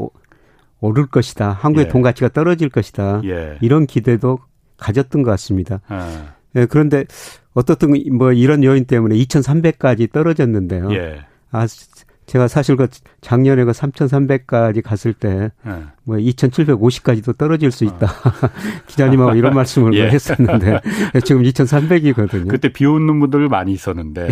[0.79, 1.51] 오를 것이다.
[1.51, 1.89] 한국의 예.
[1.89, 3.21] 돈 가치가 떨어질 것이다.
[3.25, 3.58] 예.
[3.62, 4.39] 이런 기대도
[4.77, 5.82] 가졌던 것 같습니다.
[5.88, 6.34] 아.
[6.55, 6.65] 예.
[6.65, 7.05] 그런데
[7.53, 10.91] 어떻든 뭐 이런 요인 때문에 2,300까지 떨어졌는데요.
[10.93, 11.19] 예.
[11.51, 11.65] 아,
[12.30, 12.88] 제가 사실 그
[13.22, 15.72] 작년에 그 3,300까지 갔을 때, 네.
[16.04, 18.06] 뭐 2,750까지도 떨어질 수 있다.
[18.06, 18.50] 어.
[18.86, 20.10] 기자님하고 이런 말씀을 예.
[20.10, 20.80] 했었는데,
[21.26, 22.48] 지금 2,300이거든요.
[22.48, 24.30] 그때 비 오는 분들 많이 있었는데.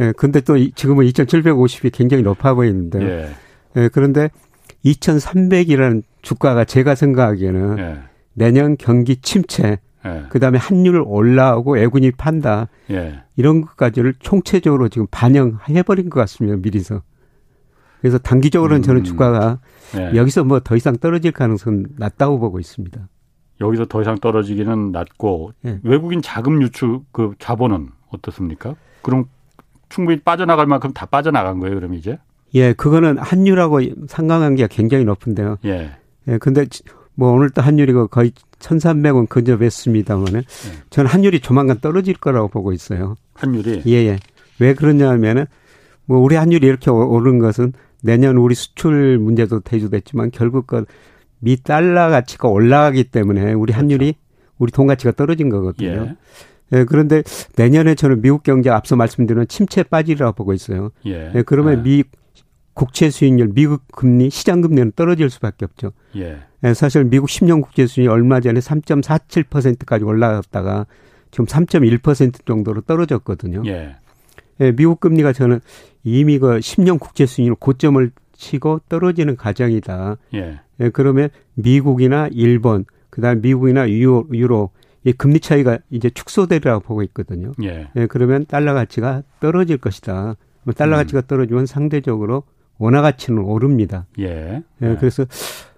[0.00, 3.30] 예, 근데 또 지금은 2,750이 굉장히 높아 보이는데, 예.
[3.76, 4.30] 예, 그런데
[4.86, 7.98] 2,300이라는 주가가 제가 생각하기에는 예.
[8.32, 10.24] 내년 경기 침체, 예.
[10.30, 12.68] 그다음에 환율 올라오고 애군이 판다.
[12.90, 13.22] 예.
[13.36, 16.56] 이런 것까지를 총체적으로 지금 반영해 버린 것 같습니다.
[16.56, 17.02] 미리서.
[18.00, 18.82] 그래서 단기적으로는 음.
[18.82, 19.58] 저는 주가가
[19.98, 20.16] 예.
[20.16, 23.08] 여기서 뭐 더 이상 떨어질 가능성은 낮다고 보고 있습니다.
[23.60, 25.80] 여기서 더 이상 떨어지기는 낮고 예.
[25.82, 28.74] 외국인 자금 유출 그 자본은 어떻습니까?
[29.02, 29.26] 그럼
[29.90, 32.18] 충분히 빠져나갈 만큼 다 빠져나간 거예요, 그럼 이제?
[32.54, 35.58] 예, 그거는 환율하고 상관관계가 굉장히 높은데요.
[35.66, 35.90] 예.
[36.28, 36.64] 예, 근데
[37.14, 40.72] 뭐 오늘 또 환율이 거의 1,300원 근접했습니다만은 네.
[40.90, 43.16] 저는 환율이 조만간 떨어질 거라고 보고 있어요.
[43.34, 43.82] 환율이?
[43.86, 44.18] 예, 예.
[44.58, 45.46] 왜 그러냐면은
[46.04, 52.48] 뭐 우리 환율이 이렇게 오른 것은 내년 우리 수출 문제도 대두됐지만 결국 그미 달러 가치가
[52.48, 54.18] 올라가기 때문에 우리 환율이 그렇죠.
[54.58, 55.88] 우리 돈 가치가 떨어진 거거든요.
[55.88, 56.16] 예.
[56.72, 57.22] 예, 그런데
[57.56, 60.90] 내년에 저는 미국 경제 앞서 말씀드린 침체 빠지리라고 보고 있어요.
[61.06, 61.32] 예.
[61.34, 61.82] 예 그러면 예.
[61.82, 62.04] 미
[62.80, 65.92] 국채 수익률, 미국 금리, 시장 금리는 떨어질 수밖에 없죠.
[66.16, 66.38] 예.
[66.64, 70.86] 예 사실 미국 10년 국채 수익이 얼마 전에 3.47%까지 올라갔다가
[71.30, 73.64] 지금 3.1% 정도로 떨어졌거든요.
[73.66, 73.96] 예.
[74.62, 75.60] 예, 미국 금리가 저는
[76.04, 80.16] 이미 그 10년 국채 수익률 고점을 치고 떨어지는 과정이다.
[80.32, 80.60] 예.
[80.80, 84.70] 예 그러면 미국이나 일본, 그다음 미국이나 유로, 유로
[85.04, 87.52] 이 금리 차이가 이제 축소되리라고 보고 있거든요.
[87.62, 87.90] 예.
[87.94, 90.36] 예 그러면 달러 가치가 떨어질 것이다.
[90.62, 91.02] 뭐 달러 음.
[91.02, 92.44] 가치가 떨어지면 상대적으로
[92.80, 94.06] 원화 가치는 오릅니다.
[94.18, 94.24] 예.
[94.26, 94.62] 예.
[94.82, 94.96] 예.
[94.98, 95.24] 그래서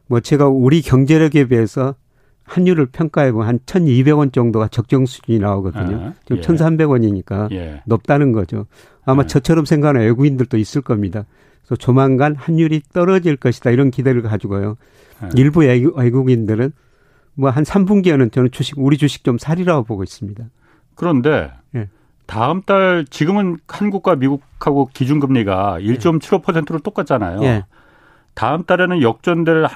[0.06, 1.96] 뭐 제가 우리 경제력에 비해서
[2.44, 5.96] 환율을 평가해보면 한 1,200원 정도가 적정 수준이 나오거든요.
[5.96, 6.40] 아, 지금 예.
[6.40, 7.82] 1,300원이니까 예.
[7.86, 8.66] 높다는 거죠.
[9.04, 9.26] 아마 예.
[9.26, 11.24] 저처럼 생각하는 외국인들도 있을 겁니다.
[11.62, 14.76] 그래서 조만간 환율이 떨어질 것이다 이런 기대를 가지고요.
[15.24, 15.28] 예.
[15.34, 16.72] 일부 외국인들은
[17.34, 20.44] 뭐 한 3분기에는 저는 주식 우리 주식 좀 살이라고 보고 있습니다.
[20.94, 21.61] 그런데 예.
[22.32, 27.42] 다음 달 지금은 한국과 미국하고 기준금리가 1.75%로 똑같잖아요.
[27.42, 27.66] 예.
[28.32, 29.66] 다음 달에는 역전될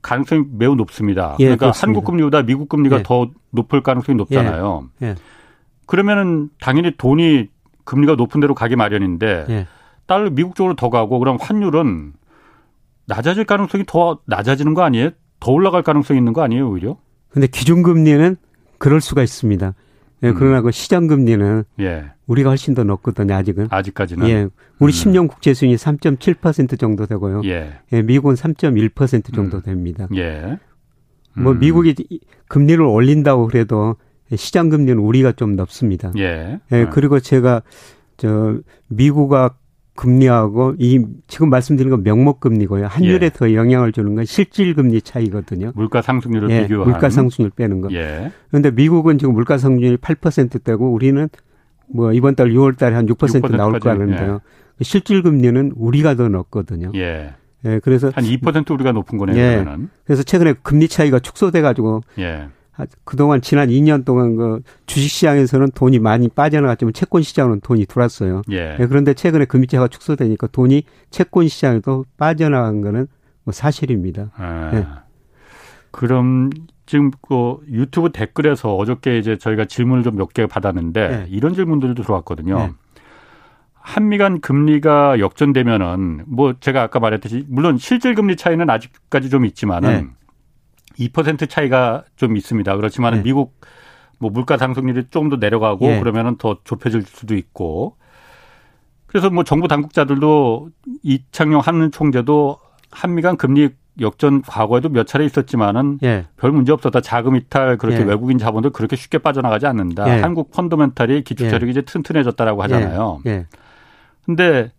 [0.00, 1.36] 가능성이 매우 높습니다.
[1.38, 1.86] 예, 그러니까 그렇습니다.
[1.86, 3.02] 한국 금리보다 미국 금리가 예.
[3.02, 4.88] 더 높을 가능성이 높잖아요.
[5.02, 5.08] 예.
[5.08, 5.14] 예.
[5.84, 7.48] 그러면은 당연히 돈이
[7.84, 9.66] 금리가 높은 대로 가기 마련인데 예.
[10.06, 12.14] 달러 미국 쪽으로 더 가고 그럼 환율은
[13.04, 15.10] 낮아질 가능성이 더 낮아지는 거 아니에요?
[15.40, 16.96] 더 올라갈 가능성이 있는 거 아니에요, 오히려?
[17.28, 18.36] 근데 기준금리는
[18.78, 19.74] 그럴 수가 있습니다.
[20.22, 20.34] 예, 음.
[20.36, 22.04] 그러나 그 시장 금리는 예.
[22.26, 23.68] 우리가 훨씬 더 높거든요, 아직은.
[23.70, 24.28] 아직까지는.
[24.28, 24.48] 예.
[24.78, 24.94] 우리 음.
[24.94, 27.42] 10년 국채 수익이 3.7% 정도 되고요.
[27.44, 27.72] 예.
[27.92, 29.62] 예 미국은 3.1% 정도 음.
[29.62, 30.06] 됩니다.
[30.14, 30.58] 예.
[31.34, 31.58] 뭐 음.
[31.58, 31.94] 미국이
[32.48, 33.96] 금리를 올린다고 그래도
[34.34, 36.12] 시장 금리는 우리가 좀 높습니다.
[36.16, 36.60] 예.
[36.72, 36.86] 예.
[36.92, 37.62] 그리고 제가
[38.16, 38.58] 저
[38.88, 39.56] 미국과
[39.94, 42.86] 금리하고 이 지금 말씀드린 건 명목 금리고요.
[42.86, 43.30] 환율에 예.
[43.30, 45.72] 더 영향을 주는 건 실질 금리 차이거든요.
[45.74, 47.88] 물가 상승률을 예, 비교한 물가 상승률 빼는 거.
[47.92, 48.32] 예.
[48.48, 51.28] 그런데 미국은 지금 물가 상승률이 8%대고 우리는
[51.88, 54.40] 뭐 이번 달 6월 달에 한 6% 나올 거 하는데요.
[54.80, 54.84] 예.
[54.84, 56.90] 실질 금리는 우리가 더 높거든요.
[56.94, 57.34] 예.
[57.64, 59.36] 예, 그래서 한 2% 우리가 높은 거네요.
[59.36, 59.60] 예.
[59.62, 59.90] 그러면.
[60.04, 62.48] 그래서 최근에 금리 차이가 축소돼 가지고 예.
[63.04, 68.42] 그동안 지난 2년 동안 그 주식시장에서는 돈이 많이 빠져나갔지만 채권 시장은 돈이 들어왔어요.
[68.50, 68.76] 예.
[68.78, 73.06] 네, 그런데 최근에 금리차가 축소되니까 돈이 채권 시장에도 빠져나간 거는
[73.44, 74.30] 뭐 사실입니다.
[74.36, 74.70] 아.
[74.72, 74.86] 네.
[75.90, 76.50] 그럼
[76.86, 81.26] 지금 그 유튜브 댓글에서 어저께 이제 저희가 질문을 좀 몇 개 받았는데 네.
[81.28, 82.58] 이런 질문들도 들어왔거든요.
[82.58, 82.70] 네.
[83.74, 89.90] 한미 간 금리가 역전되면은 뭐 제가 아까 말했듯이 물론 실질 금리 차이는 아직까지 좀 있지만은
[89.90, 90.06] 네.
[90.98, 92.76] 2% 차이가 좀 있습니다.
[92.76, 93.22] 그렇지만 네.
[93.22, 93.60] 미국
[94.18, 95.98] 뭐 물가 상승률이 조금 더 내려가고 네.
[95.98, 97.96] 그러면은 더 좁혀질 수도 있고
[99.06, 100.70] 그래서 뭐 정부 당국자들도
[101.02, 102.58] 이창용 한 총재도
[102.90, 106.24] 한미 간 금리 역전 과거에도 몇 차례 있었지만은 예.
[106.38, 107.02] 별 문제 없었다.
[107.02, 108.04] 자금 이탈 그렇게 예.
[108.04, 110.08] 외국인 자본들 그렇게 쉽게 빠져나가지 않는다.
[110.08, 110.22] 예.
[110.22, 111.70] 한국 펀더멘탈이 기초 자력이 예.
[111.72, 113.20] 이제 튼튼해졌다라고 하잖아요.
[113.26, 113.30] 예.
[113.30, 113.46] 예.
[114.24, 114.72] 근데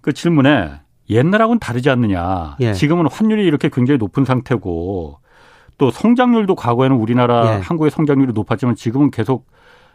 [0.00, 2.56] 그 질문에 옛날하고는 다르지 않느냐.
[2.74, 5.18] 지금은 환율이 이렇게 굉장히 높은 상태고
[5.80, 7.60] 또 성장률도 과거에는 우리나라 예.
[7.62, 9.46] 한국의 성장률이 높았지만 지금은 계속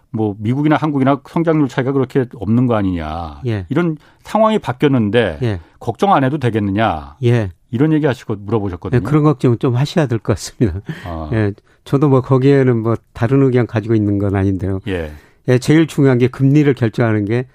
[0.10, 3.42] 뭐 미국이나 한국이나 성장률 차이가 그렇게 없는 거 아니냐.
[3.46, 3.68] 예.
[3.70, 5.60] 이런 상황이 바뀌었는데 예.
[5.80, 7.18] 걱정 안 해도 되겠느냐.
[7.24, 7.52] 예.
[7.70, 9.00] 이런 얘기 하시고 물어보셨거든요.
[9.00, 10.80] 네, 그런 걱정은 좀 하셔야 될 것 같습니다.
[11.06, 11.30] 아.
[11.34, 11.54] 예.
[11.84, 14.80] 저도 뭐 거기에는 뭐 다른 의견 가지고 있는 건 아닌데요.
[14.88, 15.12] 예.
[15.48, 17.46] 예 제일 중요한 게 금리를 결정하는 게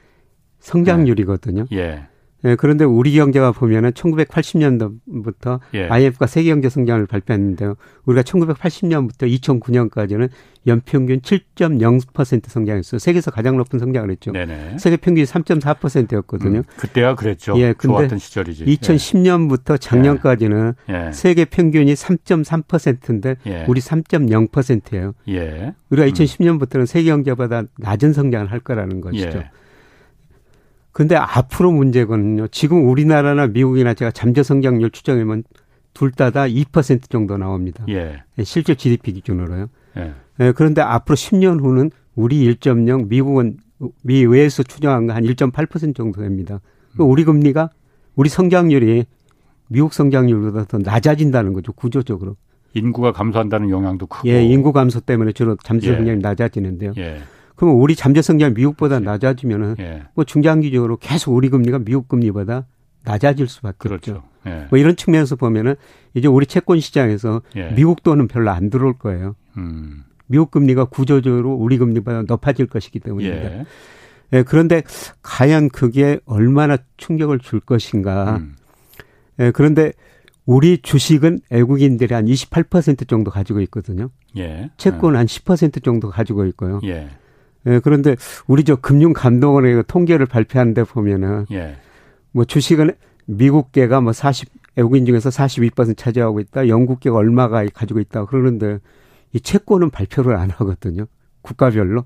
[0.60, 1.64] 성장률이거든요.
[1.72, 2.06] 예.
[2.44, 5.88] 예, 그런데 우리 경제가 보면은 1980년도부터 예.
[5.88, 7.76] IMF가 세계 경제 성장을 발표했는데요.
[8.06, 10.30] 우리가 1980년부터 2009년까지는
[10.66, 12.98] 연평균 7.0% 성장했어요.
[12.98, 14.32] 세계에서 가장 높은 성장을 했죠.
[14.32, 14.78] 네네.
[14.78, 16.58] 세계 평균이 3.4%였거든요.
[16.58, 17.54] 음, 그때가 그랬죠.
[17.56, 18.64] 예, 근데 좋았던 시절이지.
[18.66, 21.12] 2010년부터 작년까지는 예.
[21.12, 23.64] 세계 평균이 3.3%인데 예.
[23.68, 25.14] 우리 3.0%예요.
[25.28, 25.74] 예.
[25.90, 29.42] 우리가 2010년부터는 세계 경제보다 낮은 성장을 할 거라는 것이죠.
[30.90, 30.92] 예.
[30.92, 32.48] 근데 앞으로 문제거든요.
[32.48, 35.44] 지금 우리나라나 미국이나 제가 잠재 성장률 추정하면
[35.94, 37.84] 둘 다 다 2% 정도 나옵니다.
[37.88, 38.22] 예.
[38.38, 38.44] 예.
[38.44, 39.66] 실제 GDP 기준으로요.
[39.98, 40.14] 예.
[40.40, 40.52] 예.
[40.52, 43.56] 그런데 앞으로 10년 후는 우리 1.0, 미국은
[44.02, 46.60] 미 외에서 추정한 거 한 1.8% 정도 됩니다.
[47.00, 47.08] 음.
[47.08, 47.70] 우리 금리가
[48.16, 49.04] 우리 성장률이
[49.68, 51.72] 미국 성장률보다 더 낮아진다는 거죠.
[51.72, 52.36] 구조적으로.
[52.74, 54.28] 인구가 감소한다는 영향도 크고.
[54.28, 56.14] 예, 인구 감소 때문에 주로 잠재 성장이 예.
[56.16, 56.92] 낮아지는데요.
[56.98, 57.18] 예.
[57.60, 59.00] 그럼 우리 잠재 성장 미국보다.
[59.00, 60.04] 낮아지면은 예.
[60.14, 62.64] 뭐 중장기적으로 계속 우리 금리가 미국 금리보다
[63.04, 64.12] 낮아질 수밖에 그렇죠.
[64.12, 64.28] 없죠.
[64.46, 64.66] 예.
[64.70, 65.74] 뭐 이런 측면에서 보면은
[66.14, 67.68] 이제 우리 채권 시장에서 예.
[67.72, 69.36] 미국 돈은 별로 안 들어올 거예요.
[69.58, 70.04] 음.
[70.26, 73.52] 미국 금리가 구조적으로 우리 금리보다 높아질 것이기 때문입니다.
[73.52, 73.66] 예.
[74.32, 74.82] 예, 그런데
[75.22, 78.38] 과연 그게 얼마나 충격을 줄 것인가.
[78.38, 78.56] 음.
[79.38, 79.92] 예, 그런데
[80.46, 84.08] 우리 주식은 외국인들이 한 28% 정도 가지고 있거든요.
[84.38, 84.70] 예.
[84.78, 86.80] 채권 은한10% 정도 가지고 있고요.
[87.66, 87.74] 예.
[87.74, 91.76] 예, 그런데 우리 저 금융감독원의 그 통계를 발표한 데 보면은 예.
[92.32, 92.92] 뭐 주식은
[93.26, 96.68] 미국계가 뭐 40, 외국인 중에서 42% 차지하고 있다.
[96.68, 98.24] 영국계가 얼마가 가지고 있다.
[98.26, 98.78] 그러는데
[99.32, 101.06] 이 채권은 발표를 안 하거든요.
[101.42, 102.04] 국가별로.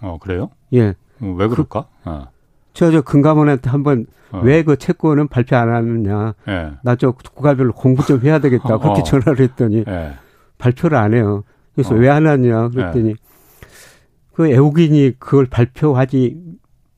[0.00, 0.50] 어, 그래요?
[0.72, 0.94] 예.
[1.20, 1.86] 어, 왜 그럴까?
[2.04, 2.28] 그, 어.
[2.74, 4.40] 저, 저, 금감원한테 한번 어.
[4.40, 6.34] 왜그 채권은 발표 안 하느냐.
[6.48, 6.72] 예.
[6.82, 8.76] 나저 국가별로 공부 좀 해야 되겠다.
[8.78, 9.02] 그렇게 어.
[9.02, 10.12] 전화를 했더니 예.
[10.58, 11.44] 발표를 안 해요.
[11.74, 11.98] 그래서 어.
[11.98, 12.68] 왜안 하냐.
[12.68, 13.14] 그랬더니 예.
[14.36, 16.36] 그 외국인이 그걸 발표하지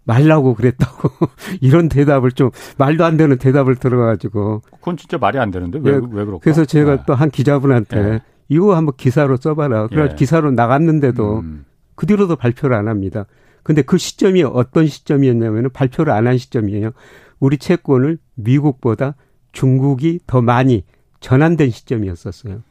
[0.02, 1.08] 말라고 그랬다고
[1.62, 5.94] 이런 대답을 좀 말도 안 되는 대답을 들어가지고 그건 진짜 말이 안 되는데 왜, 예,
[5.94, 6.38] 왜 그럴까?
[6.42, 7.02] 그래서 제가 네.
[7.06, 8.20] 또한 기자분한테 예.
[8.48, 9.86] 이거 한번 기사로 써봐라.
[9.86, 10.14] 그래 예.
[10.16, 11.64] 기사로 나갔는데도 음.
[11.94, 13.26] 그 뒤로도 발표를 안 합니다.
[13.62, 16.90] 근데 그 시점이 어떤 시점이었냐면 발표를 안 한 시점이에요.
[17.38, 19.14] 우리 채권을 미국보다
[19.52, 20.82] 중국이 더 많이
[21.20, 22.62] 전환된 시점이었었어요.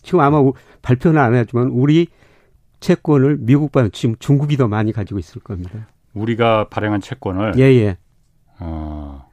[0.00, 0.38] 지금 아마
[0.82, 2.06] 발표는 안 하지만 우리
[2.82, 5.88] 채권을 미국보다 지금 중국이 더 많이 가지고 있을 겁니다.
[6.12, 7.80] 우리가 발행한 채권을 예예.
[7.80, 7.96] 예.
[8.58, 9.26] 어,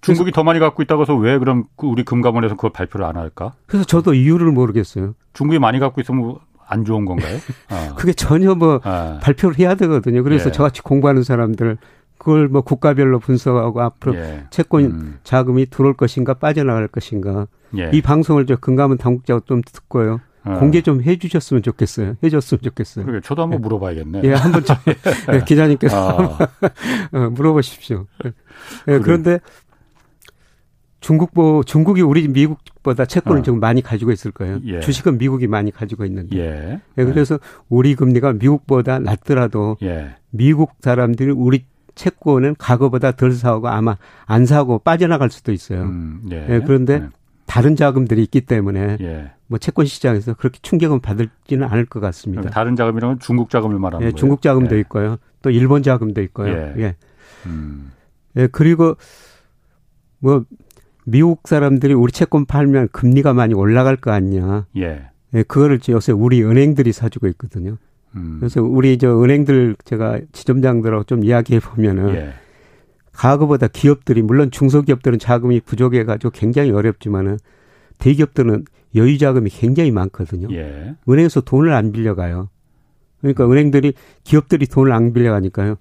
[0.00, 3.54] 중국이 더 많이 갖고 있다고 해서 왜 그럼 그 우리 금감원에서 그걸 발표를 안 할까?
[3.66, 5.14] 그래서 저도 이유를 모르겠어요.
[5.32, 6.36] 중국이 많이 갖고 있으면
[6.68, 7.36] 안 좋은 건가요?
[7.70, 7.94] 어.
[7.96, 9.18] 그게 전혀 뭐 아.
[9.22, 10.22] 발표를 해야 되거든요.
[10.22, 10.52] 그래서 예.
[10.52, 11.78] 저같이 공부하는 사람들
[12.18, 14.44] 그걸 뭐 국가별로 분석하고 앞으로 예.
[14.50, 15.18] 채권 음.
[15.24, 17.90] 자금이 들어올 것인가 빠져나갈 것인가 예.
[17.92, 20.20] 이 방송을 저 금감원 당국자가 좀 듣고요.
[20.46, 20.58] 어.
[20.58, 22.16] 공개 좀 해주셨으면 좋겠어요.
[22.22, 23.04] 해줬으면 좋겠어요.
[23.04, 23.62] 그러게 저도 한번 예.
[23.62, 24.20] 물어봐야겠네.
[24.24, 24.76] 예, 한번 좀
[25.34, 26.48] 예, 기자님께서 아.
[27.12, 28.06] 어, 물어보십시오.
[28.88, 29.40] 예, 그런데
[31.00, 33.42] 중국보 중국이 우리 미국보다 채권을 어.
[33.42, 34.60] 좀 많이 가지고 있을 거예요.
[34.66, 34.80] 예.
[34.80, 36.36] 주식은 미국이 많이 가지고 있는데.
[36.38, 36.80] 예.
[36.98, 40.16] 예, 그래서 우리 금리가 미국보다 낮더라도 예.
[40.30, 45.82] 미국 사람들이 우리 채권은 과거보다 덜 사고 아마 안 사고 빠져나갈 수도 있어요.
[45.82, 46.46] 음, 예.
[46.48, 46.60] 예.
[46.64, 47.08] 그런데 네.
[47.46, 49.30] 다른 자금들이 있기 때문에 예.
[49.46, 52.50] 뭐 채권 시장에서 그렇게 충격은 받을지는 않을 것 같습니다.
[52.50, 54.16] 다른 자금이라면 중국 자금을 말하는 예, 거예요.
[54.16, 54.80] 중국 자금도 예.
[54.80, 55.16] 있고요.
[55.42, 56.52] 또 일본 자금도 있고요.
[56.52, 56.74] 예.
[56.78, 56.96] 예.
[57.46, 57.92] 음.
[58.36, 58.48] 예.
[58.48, 58.96] 그리고
[60.18, 60.44] 뭐
[61.04, 64.66] 미국 사람들이 우리 채권 팔면 금리가 많이 올라갈 거 아니냐.
[64.76, 65.08] 예.
[65.34, 67.76] 예 그거를 요새 우리 은행들이 사주고 있거든요.
[68.16, 68.38] 음.
[68.40, 72.34] 그래서 우리 저 은행들 제가 지점장들하고 좀 이야기해 보면은 예.
[73.16, 77.38] 과거보다 기업들이 물론 중소기업들은 자금이 부족해 가지고 굉장히 어렵지만은
[77.98, 80.48] 대기업들은 여유 자금이 굉장히 많거든요.
[80.52, 80.94] 예.
[81.08, 82.48] 은행에서 돈을 안 빌려가요.
[83.20, 85.76] 그러니까 은행들이 기업들이 돈을 안 빌려가니까요.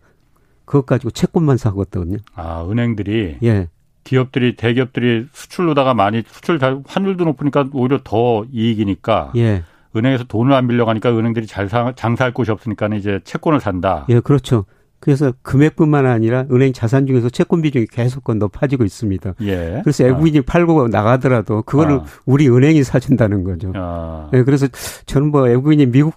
[0.65, 2.17] 그것 가지고 채권만 사거든요.
[2.34, 3.69] 아, 은행들이 예.
[4.04, 9.63] 기업들이 대기업들이 수출로다가 많이 수출 환율도 높으니까 오히려 더 이익이니까 예.
[9.95, 14.06] 은행에서 돈을 안 빌려가니까 은행들이 잘 사, 장사할 곳이 없으니까 이제 채권을 산다.
[14.10, 14.65] 예, 그렇죠.
[14.99, 19.36] 그래서 금액뿐만 아니라 은행 자산 중에서 채권 비중이 계속 높아지고 있습니다.
[19.41, 19.81] 예.
[19.84, 20.41] 그래서 외국인이 아.
[20.45, 22.05] 팔고 나가더라도 그거를 아.
[22.25, 23.71] 우리 은행이 사준다는 거죠.
[23.75, 24.29] 아.
[24.31, 24.67] 네, 그래서
[25.05, 26.15] 저는 뭐 외국인이 미국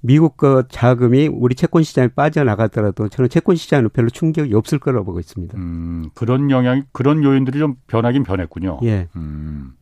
[0.00, 5.20] 미국 거 자금이 우리 채권 시장에 빠져나가더라도 저는 채권 시장은 별로 충격이 없을 거라고 보고
[5.20, 5.56] 있습니다.
[5.56, 8.80] 음, 그런 영향, 그런 요인들이 좀 변하긴 변했군요.
[8.82, 9.08] 예.
[9.16, 9.72] 음.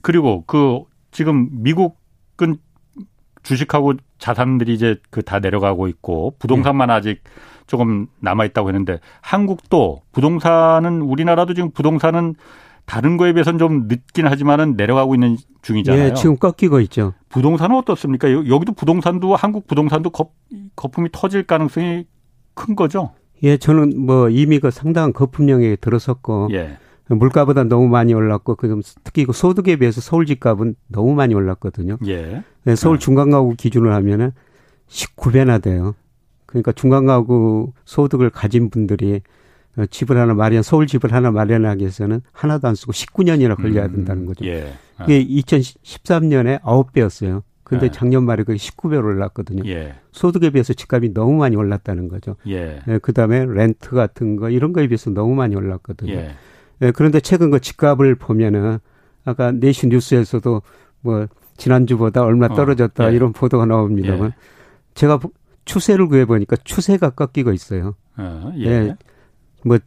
[0.00, 0.80] 그리고 그
[1.10, 2.58] 지금 미국은
[3.42, 6.92] 주식하고 자산들이 이제 그 다 내려가고 있고 부동산만 예.
[6.92, 7.22] 아직
[7.66, 12.34] 조금 남아 있다고 했는데 한국도 부동산은 우리나라도 지금 부동산은
[12.86, 16.04] 다른 거에 비해서는 좀 늦긴 하지만은 내려가고 있는 중이잖아요.
[16.04, 17.14] 예, 지금 꺾이고 있죠.
[17.30, 18.30] 부동산은 어떻습니까?
[18.30, 20.30] 여기도 부동산도 한국 부동산도 거,
[20.76, 22.04] 거품이 터질 가능성이
[22.52, 23.12] 큰 거죠.
[23.42, 26.78] 예, 저는 뭐 이미 그 상당한 거품 영역에 들어섰고 예.
[27.08, 31.98] 물가보다 너무 많이 올랐고 그 특히 그 소득에 비해서 서울 집값은 너무 많이 올랐거든요.
[32.06, 32.42] 예.
[32.64, 34.32] 네, 서울 중간 가구 기준으로 하면은
[34.88, 35.94] 19배나 돼요.
[36.54, 39.22] 그러니까 중간 가구 소득을 가진 분들이
[39.90, 44.24] 집을 하나 마련, 서울 집을 하나 마련하기 위해서는 하나도 안 쓰고 19년이나 걸려야 음, 된다는
[44.24, 44.44] 거죠.
[44.44, 44.72] 예.
[44.96, 45.04] 아.
[45.08, 47.42] 이게 2013년에 9배였어요.
[47.64, 47.90] 근데 예.
[47.90, 49.68] 작년 말에 그게 19배로 올랐거든요.
[49.68, 49.94] 예.
[50.12, 52.36] 소득에 비해서 집값이 너무 많이 올랐다는 거죠.
[52.46, 52.78] 예.
[52.86, 56.12] 네, 그다음에 렌트 같은 거 이런 거에 비해서 너무 많이 올랐거든요.
[56.12, 56.36] 예.
[56.78, 58.78] 네, 그런데 최근 그 집값을 보면은
[59.24, 60.62] 아까 내시 뉴스에서도
[61.00, 63.16] 뭐 지난주보다 얼마 어, 떨어졌다 어, 예.
[63.16, 64.32] 이런 보도가 나옵니다만 예.
[64.94, 65.18] 제가
[65.64, 67.94] 추세를 구해 보니까 추세가 꺾이고 있어요.
[68.16, 68.66] 어, 예.
[68.66, 68.96] 예.
[69.64, 69.78] 뭐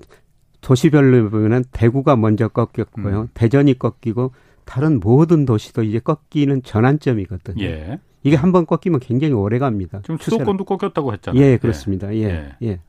[0.62, 3.22] 도시별로 보면은 대구가 먼저 꺾였고요.
[3.22, 3.28] 음.
[3.34, 4.32] 대전이 꺾이고
[4.66, 7.64] 다른 모든 도시도 이제 꺾이는 전환점이거든요.
[7.64, 8.00] 예.
[8.24, 10.00] 이게 한 번 꺾이면 굉장히 오래 갑니다.
[10.04, 11.42] 지금 수도권도 꺾였다고 했잖아요.
[11.42, 12.14] 예, 그렇습니다.
[12.16, 12.24] 예.
[12.24, 12.56] 예.
[12.64, 12.80] 예.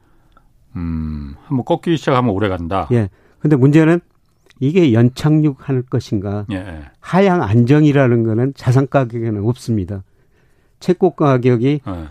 [0.77, 2.89] 음, 한번 꺾이기 시작하면 오래 간다.
[2.93, 3.09] 예.
[3.39, 4.01] 근데 문제는
[4.61, 6.47] 이게 연착륙 할 것인가.
[6.51, 6.83] 예.
[7.01, 10.03] 하향 안정이라는 거는 자산 가격에는 없습니다.
[10.81, 12.09] 채권 가격이 예.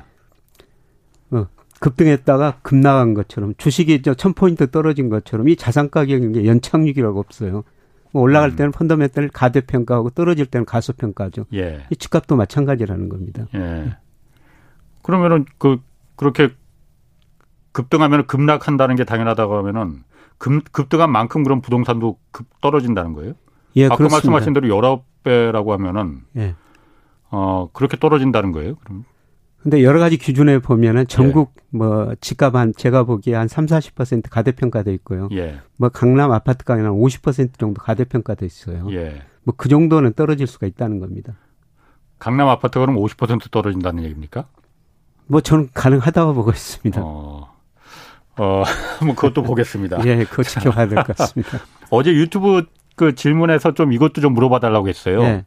[1.78, 7.64] 어, 급등했다가 급나간 것처럼 주식이 저 1000포인트 떨어진 것처럼 이 자산 가격인 연착륙이라고 없어요.
[8.12, 8.56] 뭐 올라갈 음.
[8.56, 11.46] 때는 펀더멘탈 가대평가하고 떨어질 때는 가소평가죠.
[11.54, 11.86] 예.
[11.90, 13.46] 이 집값도 마찬가지라는 겁니다.
[13.56, 13.96] 예.
[15.04, 15.80] 그러면은 그
[16.16, 16.50] 그렇게
[17.72, 20.04] 급등하면 급락한다는 게 당연하다고 하면은
[20.38, 23.34] 급, 급등한 만큼 그런 부동산도 급 떨어진다는 거예요?
[23.76, 24.32] 예, 아까 그렇습니다.
[24.32, 24.68] 말씀하신 대로
[25.24, 26.56] 19배라고 하면은 예.
[27.30, 28.76] 어, 그렇게 떨어진다는 거예요?
[28.84, 29.06] 그럼
[29.62, 31.78] 근데 여러 가지 기준에 보면은 전국 예.
[31.78, 35.28] 뭐 집값 한 제가 보기에 한 3, 40% 가대평가돼 있고요.
[35.34, 35.60] 예.
[35.78, 38.88] 뭐 강남 아파트 가격은 한 50% 정도 가대평가돼 있어요.
[38.92, 39.22] 예.
[39.44, 41.34] 뭐 그 정도는 떨어질 수가 있다는 겁니다.
[42.20, 44.46] 강남 아파트가 그럼 50% 떨어진다는 얘기입니까?
[45.28, 47.02] 뭐 저는 가능하다고 보고 있습니다.
[47.04, 47.54] 어,
[48.38, 48.64] 어,
[49.06, 50.06] 뭐 그것도 보겠습니다.
[50.06, 51.60] 예, 그거 지켜봐야 될 것 같습니다.
[51.90, 52.64] 어제 유튜브
[52.96, 55.44] 그 질문에서 좀 이것도 좀 물어봐 달라고 했어요.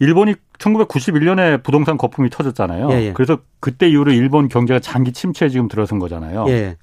[0.00, 0.04] 예.
[0.04, 2.90] 일본이 1991년에 부동산 거품이 터졌잖아요.
[2.92, 3.12] 예, 예.
[3.12, 6.46] 그래서 그때 이후로 일본 경제가 장기 침체에 지금 들어선 거잖아요.
[6.48, 6.76] 예.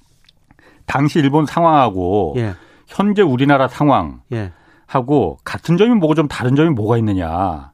[0.86, 2.54] 당시 일본 상황하고 예.
[2.86, 4.52] 현재 우리나라 상황하고 예.
[5.44, 7.72] 같은 점이 뭐고 좀 다른 점이 뭐가 있느냐.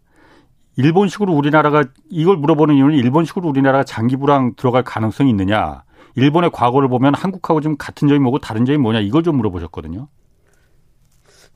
[0.76, 5.84] 일본식으로 우리나라가 이걸 물어보는 이유는 일본식으로 우리나라가 장기 불황 들어갈 가능성이 있느냐.
[6.16, 10.08] 일본의 과거를 보면 한국하고 좀 같은 점이 뭐고 다른 점이 뭐냐 이걸 좀 물어보셨거든요.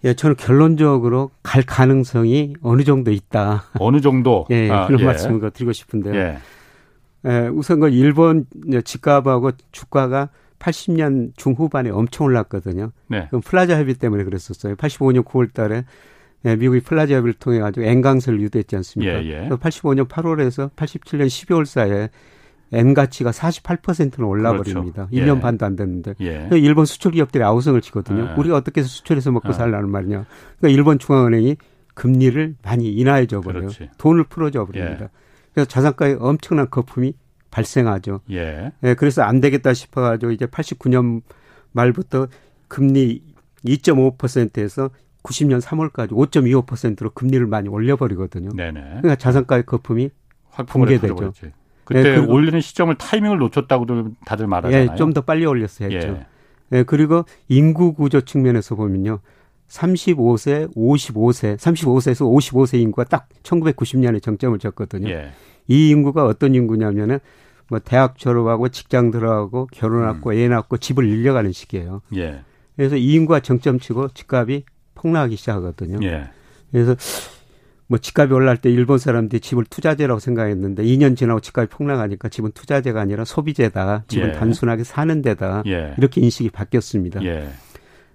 [0.04, 3.64] 예, 저는 결론적으로 갈 가능성이 어느 정도 있다.
[3.78, 4.46] 어느 정도?
[4.50, 5.04] 예, 아, 그런 예.
[5.04, 6.14] 말씀을 드리고 싶은데요.
[6.14, 6.38] 예.
[7.26, 8.46] 예, 우선 그 일본
[8.84, 10.28] 집값하고 주가가
[10.61, 12.92] 80년 중후반에 엄청 올랐거든요.
[13.08, 13.26] 네.
[13.28, 14.76] 그럼 플라자 합의 때문에 그랬었어요.
[14.76, 15.84] 85년 9월 달에
[16.44, 19.24] 예, 미국이 플라자 합의를 통해 가지고 엔강세를 유도했지 않습니까?
[19.24, 19.48] 예, 예.
[19.48, 22.11] 85년 8월에서 87년 12월 사이에
[22.72, 25.07] 엔 가치가 48%는 올라버립니다.
[25.07, 25.11] 그렇죠.
[25.12, 25.40] 1년 예.
[25.40, 26.14] 반도 안 됐는데.
[26.20, 26.48] 예.
[26.52, 28.31] 일본 수출 기업들이 아우성을 치거든요.
[28.31, 28.35] 예.
[28.38, 29.52] 우리가 어떻게 해서 수출해서 먹고 예.
[29.52, 30.26] 살라는 말이냐.
[30.59, 31.57] 그러니까 일본 중앙은행이
[31.94, 33.68] 금리를 많이 인하해 줘 버려요.
[33.96, 35.04] 돈을 풀어 줘 버립니다.
[35.04, 35.09] 예.
[35.52, 37.14] 그래서 자산가에 엄청난 거품이
[37.50, 38.20] 발생하죠.
[38.31, 38.72] 예.
[38.83, 38.94] 예.
[38.94, 41.22] 그래서 안 되겠다 싶어 가지고 이제 89년
[41.72, 42.28] 말부터
[42.68, 43.22] 금리
[43.64, 44.90] 2.5%에서
[45.22, 48.50] 90년 3월까지 5.25%로 금리를 많이 올려 버리거든요.
[48.54, 48.81] 네네.
[48.81, 50.11] 그러니까 자산가의 거품이
[50.66, 51.33] 붕괴되죠.
[51.88, 54.90] 그때 예, 올리는 시점을 타이밍을 놓쳤다고도 다들 말하잖아요.
[54.92, 56.09] 예, 좀 더 빨리 올렸어야 했죠.
[56.09, 56.27] 예.
[56.79, 59.20] 예, 그리고 인구 구조 측면에서 보면요.
[59.68, 65.09] 35세, 55세, 35세에서 55세 인구가 딱 1990년에 정점을 쳤거든요.
[65.11, 65.31] 예.
[65.66, 67.20] 이 인구가 어떤 인구냐면은
[67.68, 70.35] 뭐 대학 졸업하고 직장 들어가고 결혼하고 음.
[70.37, 72.03] 애 낳고 집을 늘려가는 시기예요.
[72.16, 72.40] 예.
[72.77, 76.07] 그래서 이 인구가 정점 치고 집값이 폭락하기 시작하거든요.
[76.07, 76.29] 예.
[76.70, 76.94] 그래서
[77.88, 83.01] 뭐 집값이 올라갈 때 일본 사람들이 집을 투자재라고 생각했는데 2년 지나고 집값이 폭락하니까 집은 투자재가
[83.01, 84.05] 아니라 소비재다.
[84.09, 84.33] 집은 예.
[84.33, 85.62] 단순하게 사는 데다.
[85.66, 85.94] 예.
[85.96, 87.24] 이렇게 인식이 바뀌었습니다.
[87.24, 87.48] 예.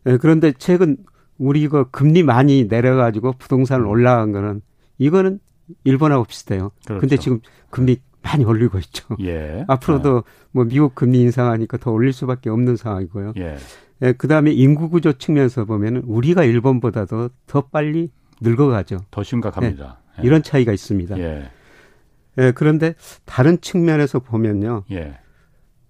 [0.06, 0.18] 예.
[0.18, 0.98] 그런데 최근
[1.40, 4.62] 우리 이거 금리 많이 내려가지고 부동산 올라간 거는
[5.00, 5.40] 이거는
[5.84, 6.72] 일본하고 비슷해요.
[6.86, 7.02] 그렇죠.
[7.02, 7.40] 근데 지금
[7.72, 9.18] 금리 많이 올리고 있죠.
[9.22, 9.66] 예.
[9.68, 10.24] 앞으로도 어.
[10.52, 13.34] 뭐 미국 금리 인상하니까 더 올릴 수밖에 없는 상황이고요.
[13.38, 13.58] 예.
[14.04, 18.12] 예, 그다음에 인구 구조 측면에서 보면은 우리가 일본보다도 더 빨리
[18.44, 19.00] 늙어가죠.
[19.10, 20.00] 더 심각합니다.
[20.18, 20.24] 네.
[20.24, 20.28] 예.
[20.28, 21.18] 이런 차이가 있습니다.
[21.20, 21.50] 예.
[22.38, 22.52] 예.
[22.54, 24.84] 그런데 다른 측면에서 보면요.
[24.92, 25.18] 예.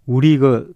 [0.06, 0.74] 우리 그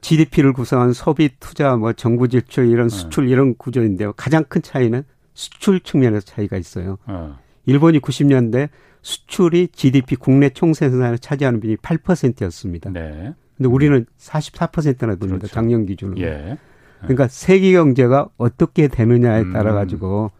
[0.00, 2.88] GDP를 어, 구성한 소비, 투자, 뭐 정부 지출 이런 예.
[2.88, 4.12] 수출 이런 구조인데요.
[4.14, 5.02] 가장 큰 차이는
[5.34, 6.98] 수출 측면에서 차이가 있어요.
[7.06, 7.38] 어.
[7.66, 8.70] 일본이 90년대
[9.02, 12.90] 수출이 GDP 국내 총생산을 차지하는 비율이 8%였습니다.
[12.90, 13.34] 네.
[13.56, 15.26] 근데 우리는 44%나 됩니다.
[15.26, 15.46] 그렇죠.
[15.48, 16.20] 작년 기준으로.
[16.20, 16.58] 예.
[17.00, 20.37] 그러니까 세계 경제가 어떻게 되느냐에 따라 가지고 음.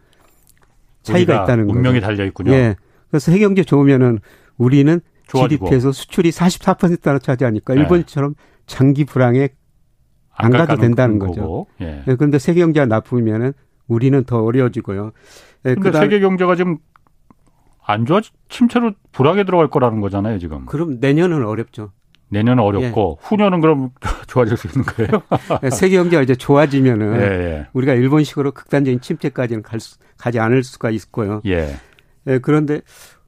[1.01, 1.77] 차이가 있다는 거죠.
[1.77, 2.51] 운명이 달려 있군요.
[2.51, 2.75] 예.
[3.09, 4.19] 그래서 해외 경제 좋으면은
[4.57, 5.65] 우리는 좋아지고.
[5.65, 7.81] GDP에서 수출이 44%나 차지하니까 네.
[7.81, 8.35] 일본처럼
[8.65, 9.49] 장기 불황에
[10.31, 11.65] 안 가도 된다는 거죠.
[11.81, 12.03] 예.
[12.07, 12.15] 예.
[12.15, 13.53] 그런데 세계 경제가 나쁘면은
[13.87, 15.11] 우리는 더 어려워지고요.
[15.65, 16.77] 예, 그런데 세계 경제가 지금
[17.83, 20.65] 안 좋아 침체로 불황에 들어갈 거라는 거잖아요, 지금.
[20.65, 21.91] 그럼 내년은 어렵죠.
[22.29, 23.27] 내년은 어렵고 예.
[23.27, 23.89] 후년은 그럼
[24.27, 25.23] 좋아질 수 있는 거예요?
[25.63, 27.67] 예, 세계 경제가 이제 좋아지면은 예, 예.
[27.73, 31.41] 우리가 일본식으로 극단적인 침체까지는 갈 수, 가지 않을 수가 있고요.
[31.45, 31.75] 예.
[32.27, 32.39] 예.
[32.39, 32.81] 그런데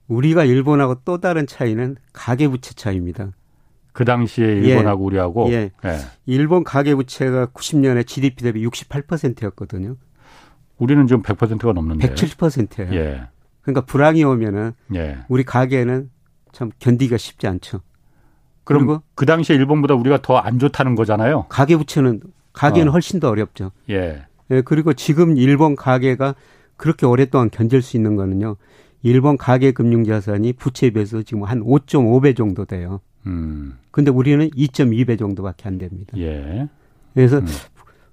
[0.08, 3.32] 우리가 일본하고 또 다른 차이는 가계 부채 차이입니다.
[3.94, 4.52] 그 당시에 예.
[4.68, 5.72] 일본하고 우리하고 예.
[6.26, 9.96] 일본 가계 부채가 90년에 GDP 대비 68%였거든요.
[10.78, 12.94] 우리는 지금 100%가 넘는데 170%예요.
[12.94, 13.22] 예.
[13.62, 14.74] 그러니까 불황이 오면은
[15.28, 16.10] 우리 가계는
[16.52, 17.82] 참 견디기가 쉽지 않죠.
[18.64, 21.46] 그럼 그 당시에 일본보다 우리가 더 안 좋다는 거잖아요.
[21.50, 22.22] 가계 부채는
[22.54, 22.92] 가계는 어.
[22.92, 23.72] 훨씬 더 어렵죠.
[23.90, 24.24] 예.
[24.52, 24.62] 예.
[24.62, 26.36] 그리고 지금 일본 가계가
[26.78, 28.56] 그렇게 오랫동안 견딜 수 있는 거는요.
[29.04, 33.02] 일본 가계 금융 자산이 부채에 비해서 지금 한 5.5배 정도 돼요.
[33.26, 33.78] 음.
[33.92, 36.18] 근데 우리는 2.2배 정도밖에 안 됩니다.
[36.18, 36.68] 예.
[37.14, 37.46] 그래서 음.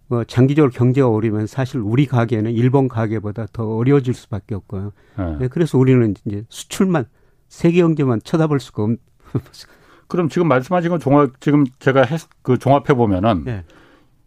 [0.06, 4.92] 뭐 장기적으로 경제가 오르면 사실 우리 가계는 일본 가계보다 더 어려워질 수밖에 없고요.
[5.18, 5.36] 예.
[5.40, 7.04] 네, 그래서 우리는 이제 수출만
[7.48, 8.90] 세계 경제만 쳐다볼 수가 없.
[10.08, 13.64] 그럼 지금 말씀하신 건 종합 지금 제가 해, 그 종합해 보면은 네.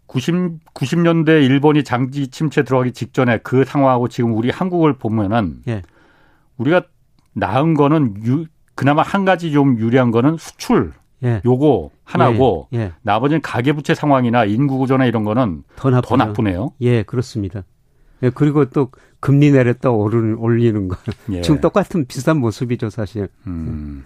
[0.07, 5.81] 90 90년대 일본이 장기 침체 들어가기 직전에 그 상황하고 지금 우리 한국을 보면은 네.
[6.57, 6.83] 우리가
[7.33, 10.93] 나은 거는 유, 그나마 한 가지 좀 유리한 거는 수출.
[11.23, 11.39] 예.
[11.45, 12.77] 요거 하나고 예.
[12.79, 12.91] 예.
[13.03, 16.71] 나머지는 가계부채 상황이나 인구 구조나 이런 거는 더, 더 나쁘네요.
[16.81, 17.63] 예, 그렇습니다.
[18.23, 20.97] 예, 그리고 또 금리 내렸다 오르는 올리는 거
[21.31, 21.41] 예.
[21.41, 23.27] 지금 똑같은 비슷한 모습이죠, 사실.
[23.45, 24.03] 음,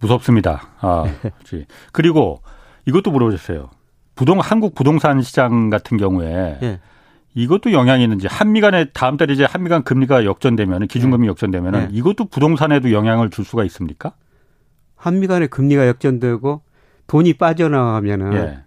[0.00, 0.68] 무섭습니다.
[0.80, 1.04] 아,
[1.92, 2.42] 그리고
[2.86, 3.70] 이것도 물어보셨어요.
[4.14, 6.80] 부동 한국 부동산 시장 같은 경우에 예.
[7.34, 11.28] 이것도 영향이 있는지 한미 간에 다음 달에 이제 한미 간 금리가 역전되면 기준금리 예.
[11.28, 11.88] 역전되면 예.
[11.92, 14.14] 이것도 부동산에도 영향을 줄 수가 있습니까?
[14.96, 16.62] 한미 간의 금리가 역전되고
[17.06, 18.58] 돈이 빠져나가면은 예.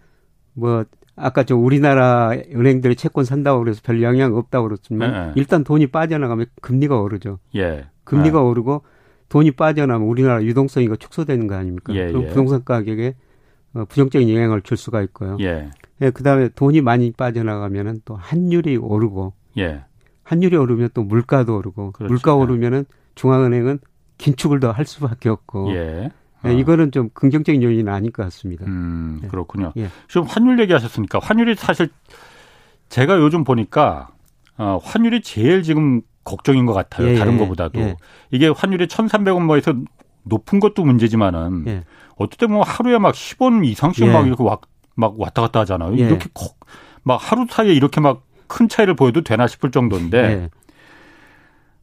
[0.54, 5.32] 뭐 아까 저 우리나라 은행들이 채권 산다고 그래서 별 영향 없다고 그랬지만 예, 예.
[5.36, 7.40] 일단 돈이 빠져나가면 금리가 오르죠.
[7.56, 7.88] 예.
[8.04, 8.44] 금리가 예.
[8.44, 8.84] 오르고
[9.30, 11.94] 돈이 빠져나면 우리나라 유동성이 축소되는 거 아닙니까?
[11.96, 12.28] 예, 그럼 예.
[12.28, 13.16] 부동산 가격에
[13.74, 15.38] 어, 부정적인 영향을 줄 수가 있고요.
[15.42, 15.70] 예.
[16.02, 19.84] 예, 그다음에 돈이 많이 빠져나가면은 또 환율이 오르고 예.
[20.24, 22.12] 환율이 오르면 또 물가도 오르고 그렇죠.
[22.12, 23.80] 물가 오르면은 중앙은행은
[24.18, 26.12] 긴축을 더 할 수밖에 없고 예.
[26.46, 26.52] 예, 아.
[26.52, 28.66] 이거는 좀 긍정적인 요인은 아닐 것 같습니다.
[28.66, 29.28] 음, 예.
[29.28, 29.74] 그렇군요.
[29.78, 29.90] 예.
[30.08, 31.90] 지금 환율 얘기하셨으니까 환율이 사실
[32.90, 34.10] 제가 요즘 보니까
[34.58, 37.10] 어, 환율이 제일 지금 걱정인 것 같아요.
[37.10, 37.96] 예, 다른 예, 것보다도 예.
[38.32, 39.74] 이게 환율이 1,300원 뭐에서
[40.24, 41.84] 높은 것도 문제지만은 예.
[42.16, 44.58] 어쨌든 뭐 하루에 막 10원 이상씩 막 이렇게 와,
[44.96, 45.94] 막 왔다 갔다 하잖아요.
[45.96, 46.30] 이렇게
[47.04, 50.50] 막 하루 사이에 이렇게 막 큰 차이를 보여도 되나 싶을 정도인데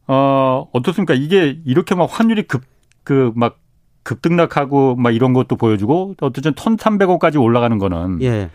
[0.07, 1.13] 어 어떻습니까?
[1.13, 2.61] 이게 이렇게 막 환율이 급
[3.03, 3.59] 그 막
[4.03, 8.49] 급등락하고 막 이런 것도 보여주고 어쨌든 1,300억까지 올라가는 거는 예.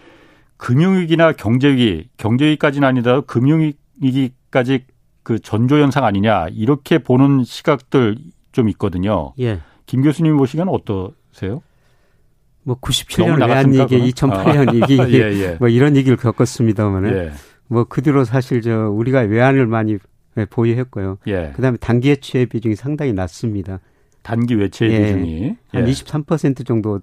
[0.58, 4.84] 금융위기나 경제위기, 경제위기까지는 아니더라도 금융위기까지
[5.22, 8.16] 그 전조 현상 아니냐 이렇게 보는 시각들
[8.52, 9.32] 좀 있거든요.
[9.40, 9.60] 예.
[9.86, 11.62] 김 교수님 보시기에는 어떠세요?
[12.64, 15.56] 뭐 97년 외환 위기, 2008년 위기 예, 예.
[15.58, 17.32] 뭐 이런 얘기를 겪었습니다만은 예.
[17.66, 19.98] 뭐그 뒤로 사실 저 우리가 외환을 많이
[20.50, 21.18] 보유했고요.
[21.26, 21.52] 예.
[21.54, 23.80] 그다음에 단기 해취의 비중이 상당히 낮습니다.
[24.22, 24.98] 단기 외채 예.
[24.98, 25.92] 비중이 한 예.
[25.92, 27.00] 23% 정도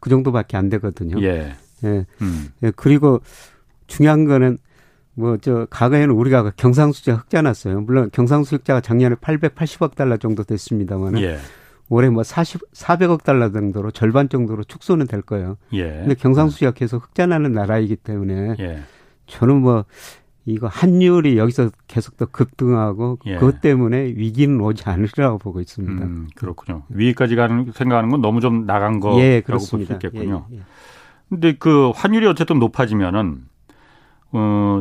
[0.00, 1.20] 그 정도밖에 안 되거든요.
[1.22, 1.52] 예.
[1.84, 2.06] 예.
[2.22, 2.48] 음.
[2.62, 2.72] 예.
[2.76, 3.20] 그리고
[3.86, 4.58] 중요한 거는
[5.14, 7.80] 뭐 저 과거에는 우리가 경상수지 흑자 났어요.
[7.80, 11.38] 물론 경상수 흑자가 작년에 880억 달러 정도 됐습니다만 예.
[11.88, 15.56] 올해 뭐 40, 400억 달러 정도로 절반 정도로 축소는 될 거예요.
[15.72, 15.90] 예.
[15.90, 18.82] 근데 경상수지가 계속 흑자 나는 나라이기 때문에 예.
[19.26, 19.84] 저는 뭐
[20.46, 23.36] 이거 환율이 여기서 계속 더 급등하고 예.
[23.36, 26.04] 그것 때문에 위기는 오지 않으리라고 보고 있습니다.
[26.04, 26.84] 음, 그렇군요.
[26.88, 30.46] 위기까지 가는 생각하는 건 너무 좀 나간 거라고 예, 볼수 있겠군요.
[30.52, 30.62] 예, 예.
[31.28, 33.44] 근데 그 환율이 어쨌든 높아지면은
[34.32, 34.80] 어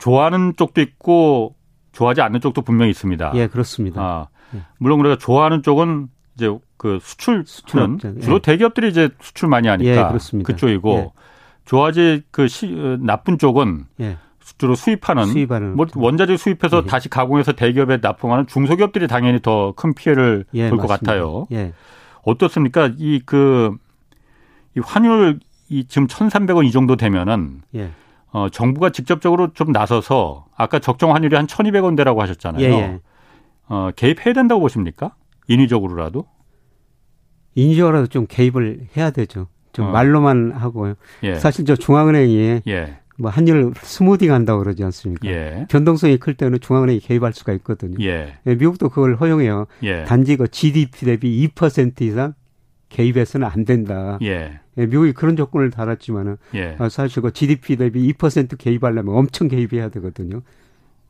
[0.00, 1.54] 좋아하는 쪽도 있고
[1.92, 3.32] 좋아하지 않는 쪽도 분명히 있습니다.
[3.34, 4.00] 예, 그렇습니다.
[4.02, 4.62] 아, 예.
[4.78, 8.20] 물론 우리가 좋아하는 쪽은 이제 그 수출 수출은 예.
[8.20, 10.08] 주로 대기업들이 이제 수출 많이 하니까
[10.44, 11.12] 그쪽이고
[11.66, 13.84] 좋아지 그 시, 어, 나쁜 쪽은
[14.58, 16.88] 주로 수입하는, 수입하는 뭐 원자재 수입해서 예.
[16.88, 21.46] 다시 가공해서 대기업에 납품하는 중소기업들이 당연히 더 큰 피해를 예, 볼것 같아요.
[21.52, 21.72] 예.
[22.22, 22.90] 어떻습니까?
[22.96, 23.76] 이그
[24.76, 25.38] 이 환율
[25.68, 27.90] 이 지금 1,300원 이 정도 되면은 예.
[28.32, 32.64] 어 정부가 직접적으로 좀 나서서 아까 적정 환율이 한 1,200원대라고 하셨잖아요.
[32.64, 33.00] 예, 예.
[33.68, 35.14] 어 개입해야 된다고 보십니까?
[35.48, 36.26] 인위적으로라도?
[37.54, 39.48] 인위적으로라도 좀 개입을 해야 되죠.
[39.72, 39.90] 좀 어.
[39.90, 40.94] 말로만 하고요.
[41.24, 41.34] 예.
[41.36, 42.98] 사실 저 중앙은행이 예.
[43.18, 45.28] 뭐 한일 스무딩 한다고 그러지 않습니까?
[45.28, 45.66] 예.
[45.68, 48.02] 변동성이 클 때는 중앙은행이 개입할 수가 있거든요.
[48.04, 48.38] 예.
[48.46, 49.66] 예 미국도 그걸 허용해요.
[49.82, 50.04] 예.
[50.04, 52.34] 단지 그 GDP 대비 2% 이상
[52.88, 54.18] 개입해서는 안 된다.
[54.22, 54.59] 예.
[54.78, 56.76] 예 미국이 그런 조건을 달았지만은 예.
[56.78, 60.42] 아, 사실 그 GDP 대비 2% 개입하려면 엄청 개입해야 되거든요.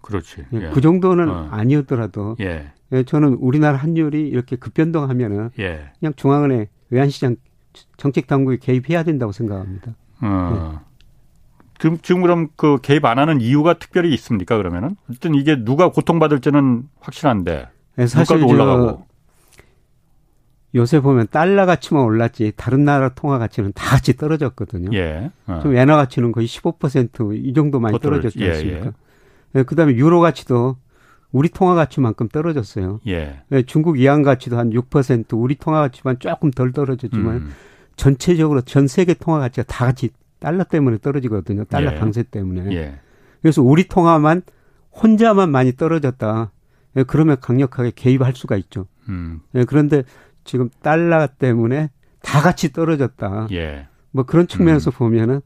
[0.01, 0.45] 그렇지.
[0.55, 0.57] 예.
[0.57, 0.71] 예.
[0.71, 1.49] 그 정도는 어.
[1.51, 2.73] 아니었더라도 예.
[2.93, 3.03] 예.
[3.03, 7.37] 저는 우리나라 환율이 이렇게 급변동하면은 그냥 중앙은행 외환시장
[7.97, 9.95] 정책 당국이 개입해야 된다고 생각합니다.
[10.23, 10.81] 어.
[11.81, 14.57] 지금, 지금 그럼 그 개입 안 하는 이유가 특별히 있습니까?
[14.59, 19.07] 그러면은 어쨌든 이게 누가 고통받을지는 확실한데 네, 사실 올라가고
[20.75, 24.97] 요새 보면 달러 가치만 올랐지 다른 나라 통화 가치는 다 같이 떨어졌거든요.
[24.97, 25.31] 예.
[25.47, 25.61] 어.
[25.63, 28.87] 좀 엔화 가치는 거의 15%이 정도 많이 떨어졌지 예, 않습니까?
[28.87, 28.93] 예,
[29.57, 29.63] 예.
[29.65, 30.77] 그다음에 유로 가치도
[31.33, 33.01] 우리 통화 가치만큼 떨어졌어요.
[33.09, 33.43] 예.
[33.51, 37.51] 예 중국 이안 가치도 한 6% 우리 통화 가치만 조금 덜 떨어졌지만 음.
[37.97, 41.65] 전체적으로 전 세계 통화 가치가 다 같이 달러 때문에 떨어지거든요.
[41.65, 41.99] 달러 예.
[41.99, 42.75] 강세 때문에.
[42.75, 43.01] 예.
[43.43, 44.43] 그래서 우리 통화만
[44.93, 46.53] 혼자만 많이 떨어졌다.
[46.97, 48.87] 예, 그러면 강력하게 개입할 수가 있죠.
[49.09, 49.41] 음.
[49.55, 50.03] 예, 그런데
[50.45, 51.91] 지금 달러 때문에
[52.23, 53.49] 다 같이 떨어졌다.
[53.53, 53.87] 예.
[54.11, 54.93] 뭐 그런 측면에서 음.
[54.93, 55.41] 보면은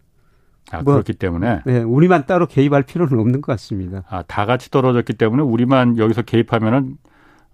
[0.70, 4.02] 아, 뭐, 그렇기 때문에 네, 우리만 따로 개입할 필요는 없는 것 같습니다.
[4.08, 6.96] 아, 다 같이 떨어졌기 때문에 우리만 여기서 개입하면은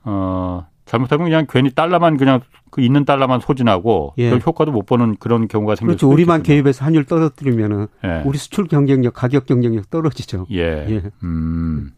[0.04, 4.30] 어 잘못하면 그냥 괜히 달러만 그냥 그 있는 달러만 소진하고 예.
[4.30, 6.08] 별 효과도 못 보는 그런 경우가 생길 그렇죠.
[6.08, 6.54] 우리만 있겠군요.
[6.54, 8.22] 개입해서 환율 떨어뜨리면은 예.
[8.24, 10.46] 우리 수출 경쟁력, 가격 경쟁력 떨어지죠.
[10.52, 10.86] 예.
[10.88, 11.02] 예.
[11.22, 11.92] 음.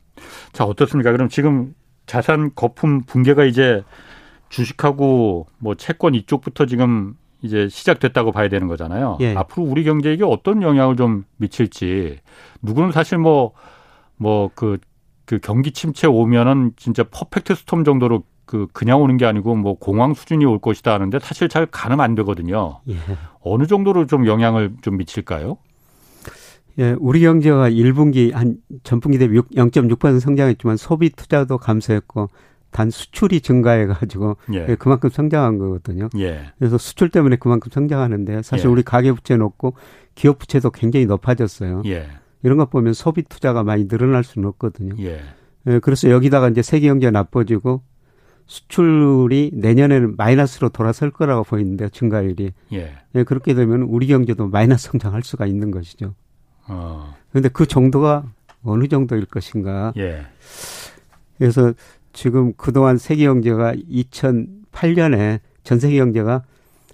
[0.53, 1.12] 자 어떻습니까?
[1.12, 1.74] 그럼 지금
[2.07, 3.82] 자산 거품 붕괴가 이제
[4.53, 9.16] 주식하고 뭐 채권 이쪽부터 지금 이제 시작됐다고 봐야 되는 거잖아요.
[9.20, 9.34] 예.
[9.34, 12.18] 앞으로 우리 경제에게 어떤 영향을 좀 미칠지
[12.61, 13.18] 누구는 사실
[14.18, 20.12] 뭐뭐그그 경기 침체 오면은 진짜 퍼펙트 스톰 정도로 그 그냥 오는 게 아니고 뭐 공황
[20.12, 22.80] 수준이 올 것이다 하는데 사실 잘 가늠 안 되거든요.
[22.88, 22.96] 예.
[23.40, 25.57] 어느 정도로 좀 영향을 좀 미칠까요?
[26.78, 32.28] 예, 우리 경제가 1분기 한 전분기 대비 0.6% 성장했지만 소비 투자도 감소했고
[32.72, 34.66] 단 수출이 증가해 가지고 예.
[34.70, 34.74] 예.
[34.74, 36.08] 그만큼 성장한 거거든요.
[36.16, 36.52] 예.
[36.58, 38.70] 그래서 수출 때문에 그만큼 성장하는데 사실 예.
[38.70, 39.74] 우리 가계 부채 높고
[40.14, 41.82] 기업 부채도 굉장히 높아졌어요.
[41.86, 42.08] 예.
[42.42, 44.96] 이런 것 보면 소비 투자가 많이 늘어날 수는 없거든요.
[45.00, 45.20] 예.
[45.66, 47.82] 예 그래서 여기다가 이제 세계 경제가 나빠지고
[48.46, 52.52] 수출이 내년에는 마이너스로 돌아설 거라고 보이는데 증가율이.
[52.72, 52.94] 예.
[53.14, 53.22] 예.
[53.22, 56.14] 그렇게 되면 우리 경제도 마이너스 성장할 수가 있는 것이죠.
[56.68, 57.14] 어.
[57.30, 58.24] 그런데 그 정도가
[58.64, 59.92] 어느 정도일 것인가.
[59.98, 60.22] 예.
[61.38, 61.74] 그래서
[62.12, 66.42] 지금 그동안 세계 경제가 2008년에 전 세계 경제가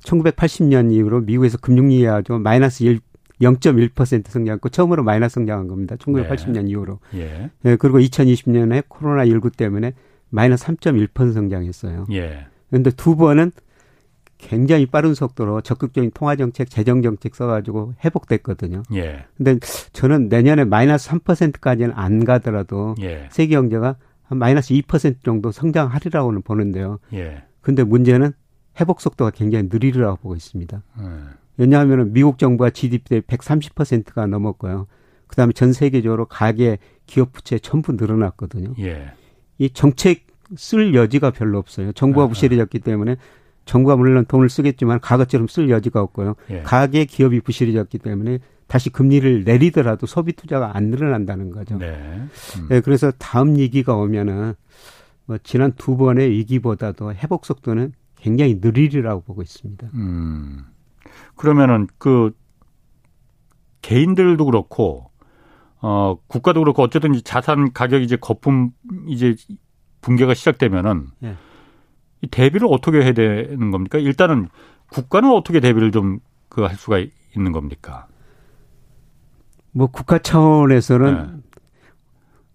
[0.03, 3.01] 1980년 이후로 미국에서 금융위기 가지고 마이너스 1
[3.41, 5.97] 0.1% 성장했고 처음으로 마이너스 성장한 겁니다.
[5.97, 6.71] 1980년 네.
[6.71, 6.99] 이후로.
[7.15, 7.51] 예.
[7.65, 7.77] 예.
[7.77, 9.95] 그리고 2020년에 코로나 19 때문에
[10.29, 12.07] 마이너스 3.1% 성장했어요.
[12.13, 12.47] 예.
[12.69, 13.53] 그런데 두 번은
[14.39, 18.83] 굉장히 빠른 속도로 적극적인 통화 정책, 재정 정책 써가지고 회복됐거든요.
[18.95, 19.25] 예.
[19.37, 19.59] 근데
[19.93, 23.29] 저는 내년에 마이너스 3%까지는 안 가더라도 예.
[23.31, 23.97] 세계 경제가
[24.29, 26.99] 한 마이너스 2% 정도 성장하리라고는 보는데요.
[27.15, 27.43] 예.
[27.63, 28.33] 근데 문제는
[28.79, 30.83] 회복 속도가 굉장히 느리리라고 보고 있습니다.
[31.01, 31.05] 예.
[31.57, 34.87] 왜냐하면 미국 정부가 GDP 대비 130%가 넘었고요.
[35.27, 38.75] 그다음에 전 세계적으로 가계 기업 부채 전부 늘어났거든요.
[38.81, 39.13] 예.
[39.57, 40.27] 이 정책
[40.57, 41.93] 쓸 여지가 별로 없어요.
[41.93, 43.17] 정부가 아, 부실해졌기 때문에
[43.65, 46.37] 정부가 물론 돈을 쓰겠지만 과거처럼 쓸 여지가 없고요.
[46.51, 46.63] 예.
[46.63, 51.79] 가계 기업이 부실해졌기 때문에 다시 금리를 내리더라도 소비 투자가 안 늘어난다는 거죠.
[51.79, 51.87] 네.
[52.59, 52.67] 음.
[52.69, 54.55] 네 그래서 다음 위기가 오면은
[55.27, 59.89] 뭐 지난 두 번의 위기보다도 회복 속도는 굉장히 느리리라고 보고 있습니다.
[59.95, 60.65] 음.
[61.37, 62.31] 그러면은 그
[63.83, 65.11] 개인들도 그렇고
[65.81, 68.71] 어 국가도 그렇고 어쨌든 자산 가격이 이제 거품
[69.07, 69.35] 이제
[70.01, 71.35] 붕괴가 시작되면은 네.
[72.23, 73.99] 이 대비를 어떻게 해야 되는 겁니까?
[73.99, 74.49] 일단은
[74.91, 76.99] 국가는 어떻게 대비를 좀 그 할 수가
[77.37, 78.07] 있는 겁니까?
[79.73, 81.23] 뭐 국가 차원에서는 네.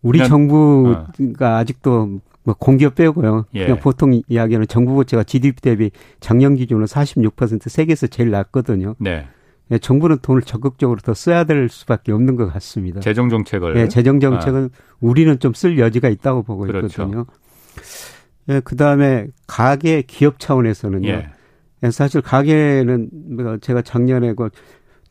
[0.02, 1.58] 우리 그냥, 정부가 어.
[1.58, 3.46] 아직도 뭐 공기업 빼고요.
[3.54, 3.66] 예.
[3.66, 8.96] 그냥 보통 이야기하는 정부 부채가 GDP 대비 작년 기준으로 46% 세계에서 제일 낮거든요.
[9.00, 9.28] 네.
[9.70, 9.78] 네.
[9.78, 13.00] 정부는 돈을 적극적으로 더 써야 될 수밖에 없는 것 같습니다.
[13.00, 13.74] 재정 정책을.
[13.74, 14.96] 네, 재정 정책은 아.
[15.00, 16.88] 우리는 좀 쓸 여지가 있다고 보고 그렇죠.
[16.88, 17.26] 있거든요.
[18.46, 21.08] 네, 그 다음에 가계 기업 차원에서는요.
[21.08, 21.30] 예.
[21.80, 24.50] 네, 사실 가계는 뭐 제가 작년에 그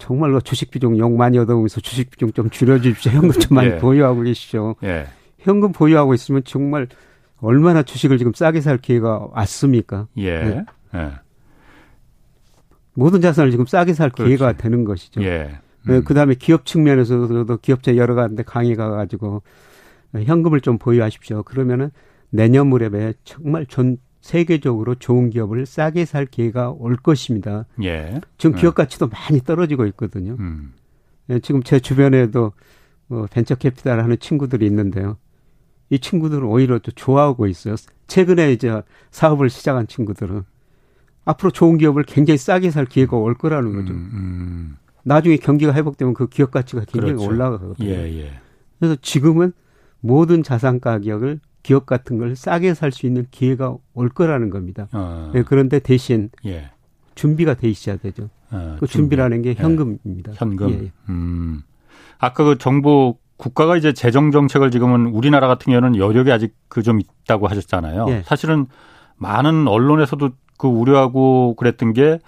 [0.03, 3.12] 정말로 주식 비중 욕 많이 얻어보면서 주식 비중 좀 줄여주십시오.
[3.14, 3.78] 현금 좀 많이 예.
[3.78, 4.74] 보유하고 계시죠.
[4.82, 5.07] 예.
[5.38, 6.88] 현금 보유하고 있으면 정말
[7.40, 10.09] 얼마나 주식을 지금 싸게 살 기회가 왔습니까?
[10.16, 10.42] 예.
[10.42, 10.64] 네.
[10.96, 11.12] 예.
[12.94, 14.28] 모든 자산을 지금 싸게 살 그렇지.
[14.28, 15.22] 기회가 되는 것이죠.
[15.22, 15.61] 예.
[15.86, 16.05] 네, 음.
[16.05, 19.42] 그 다음에 기업 측면에서도 기업체 여러 가지 강의 가가지고
[20.14, 21.44] 현금을 좀 보유하십시오.
[21.44, 21.92] 그러면은
[22.30, 27.66] 내년 무렵에 정말 전 세계적으로 좋은 기업을 싸게 살 기회가 올 것입니다.
[27.83, 28.20] 예.
[28.39, 28.83] 지금 기업 네.
[28.85, 30.37] 가치도 많이 떨어지고 있거든요.
[30.39, 30.73] 음.
[31.29, 32.53] 예, 지금 제 주변에도
[33.09, 35.18] 뭐 벤처 캐피탈 하는 친구들이 있는데요.
[35.91, 37.75] 이 친구들은 오히려 또 좋아하고 있어요.
[38.07, 40.45] 최근에 이제 사업을 시작한 친구들은
[41.25, 43.93] 앞으로 좋은 기업을 굉장히 싸게 살 기회가 올 거라는 거죠.
[43.93, 44.77] 음, 음.
[45.05, 47.29] 나중에 경기가 회복되면 그 기업 가치가 굉장히 그렇죠.
[47.29, 47.89] 올라가거든요.
[47.89, 48.33] 예, 예.
[48.79, 49.53] 그래서 지금은
[50.01, 54.88] 모든 자산 가격을 기업 같은 걸 싸게 살 수 있는 기회가 올 거라는 겁니다.
[54.92, 55.30] 어.
[55.32, 56.70] 네, 그런데 대신 예.
[57.14, 58.28] 준비가 돼 있어야 되죠.
[58.50, 58.92] 어, 그 준비.
[58.92, 59.54] 준비라는 게 예.
[59.54, 60.32] 현금입니다.
[60.32, 60.36] 예.
[60.38, 60.70] 현금.
[60.70, 60.92] 예.
[61.08, 61.62] 음.
[62.18, 67.00] 아까 그 정부 국가가 이제 재정 정책을 지금은 우리나라 같은 경우는 여력이 아직 그 좀
[67.00, 68.06] 있다고 하셨잖아요.
[68.08, 68.22] 예.
[68.24, 68.66] 사실은
[69.16, 72.18] 많은 언론에서도 그 우려하고 그랬던 게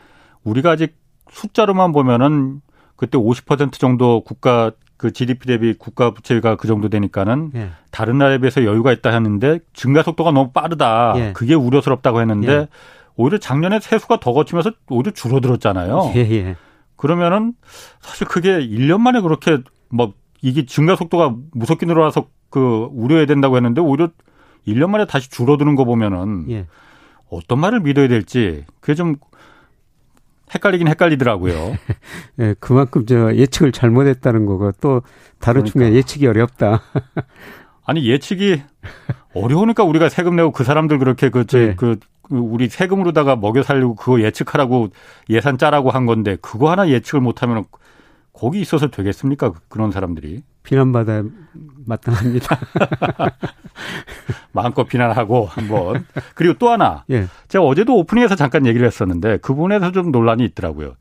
[0.45, 0.97] 우리가 아직
[1.31, 2.61] 숫자로만 보면은
[2.97, 4.71] 그때 50% 정도 국가
[5.05, 7.69] 그 GDP 대비 국가 부채가 그 정도 되니까는 예.
[7.91, 11.13] 다른 나라에 비해서 여유가 있다 했는데 증가 속도가 너무 빠르다.
[11.17, 11.33] 예.
[11.35, 12.69] 그게 우려스럽다고 했는데 예.
[13.15, 16.13] 오히려 작년에 세수가 더 거치면서 오히려 줄어들었잖아요.
[16.15, 16.57] 예, 예.
[16.97, 17.53] 그러면은
[18.01, 19.59] 사실 그게 1년 만에 그렇게
[19.91, 24.09] 뭐 이게 증가 속도가 무섭게 늘어나서 그 우려해야 된다고 했는데 오히려
[24.67, 26.67] 1년 만에 다시 줄어드는 거 보면은 예.
[27.29, 29.17] 어떤 말을 믿어야 될지 그게 좀
[30.53, 31.77] 헷갈리긴 헷갈리더라고요.
[32.37, 35.03] 네, 그만큼 저 예측을 잘못했다는 거고 또
[35.39, 35.73] 다른 그러니까.
[35.73, 36.83] 측면 예측이 어렵다.
[37.87, 38.63] 아니 예측이
[39.35, 41.75] 어려우니까 우리가 세금 내고 그 사람들 그렇게 그, 저, 네.
[41.75, 44.89] 그, 그 우리 세금으로다가 먹여 살리고 그거 예측하라고
[45.29, 47.65] 예산 짜라고 한 건데 그거 하나 예측을 못하면
[48.33, 49.53] 거기 있어서 되겠습니까?
[49.69, 50.43] 그런 사람들이.
[50.65, 51.23] 비난받아
[51.87, 52.59] 마땅합니다.
[54.53, 56.05] 마음껏 비난하고 한번.
[56.35, 57.05] 그리고 또 하나.
[57.11, 57.27] 예.
[57.49, 60.95] 제가 어제도 오프닝에서 잠깐 얘기를 했었는데 그 부분에서 좀 논란이 있더라고요.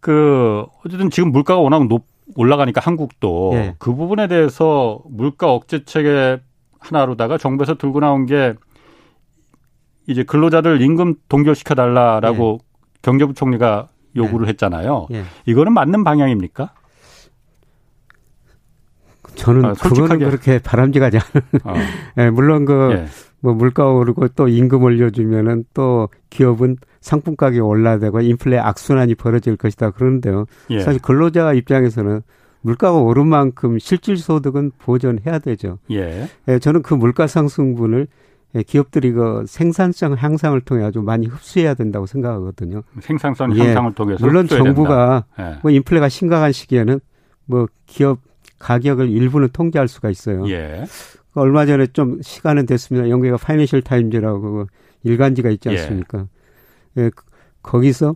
[0.00, 3.74] 그 어쨌든 지금 물가가 워낙 높 올라가니까 한국도 예.
[3.78, 6.40] 그 부분에 대해서 물가 억제책의
[6.80, 8.54] 하나로다가 정부에서 들고 나온 게
[10.08, 12.66] 이제 근로자들 임금 동결시켜 달라라고 예.
[13.02, 14.50] 경제부총리가 요구를 예.
[14.50, 15.06] 했잖아요.
[15.12, 15.22] 예.
[15.46, 16.72] 이거는 맞는 방향입니까?
[19.36, 21.46] 저는 아, 그거는 그렇게 바람직하지 않은.
[21.64, 21.74] 어.
[22.18, 23.06] 예, 물론 그, 예.
[23.40, 29.90] 뭐 물가 오르고 또 임금 올려주면은 또 기업은 상품 가격이 올라되고 인플레 악순환이 벌어질 것이다.
[29.90, 30.46] 그런데요.
[30.70, 30.80] 예.
[30.80, 32.22] 사실 근로자 입장에서는
[32.62, 35.78] 물가가 오른 만큼 실질 소득은 보전해야 되죠.
[35.92, 36.28] 예.
[36.48, 38.08] 예 저는 그 물가 상승분을
[38.56, 42.82] 예, 기업들이 그 생산성 향상을 통해 아주 많이 흡수해야 된다고 생각하거든요.
[43.00, 43.94] 생산성 향상을 예.
[43.94, 45.58] 통해서 물론 정부가 예.
[45.62, 47.00] 뭐 인플레가 심각한 시기에는
[47.44, 48.18] 뭐 기업
[48.58, 50.48] 가격을 일부는 통제할 수가 있어요.
[50.48, 50.84] 예.
[51.32, 53.10] 그 얼마 전에 좀 시간은 됐습니다.
[53.10, 54.66] 영국의 파이낸셜 타임즈라고 그
[55.02, 55.78] 일간지가 있지 예.
[55.78, 56.26] 않습니까?
[56.96, 57.04] 예.
[57.04, 57.10] 예
[57.62, 58.14] 거기서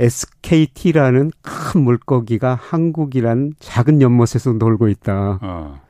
[0.00, 5.40] SKT라는 큰 물고기가 한국이란 작은 연못에서 놀고 있다.
[5.42, 5.80] 어.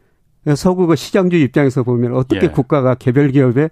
[0.55, 2.49] 서구가 시장주의 입장에서 보면 어떻게 예.
[2.49, 3.71] 국가가 개별 기업의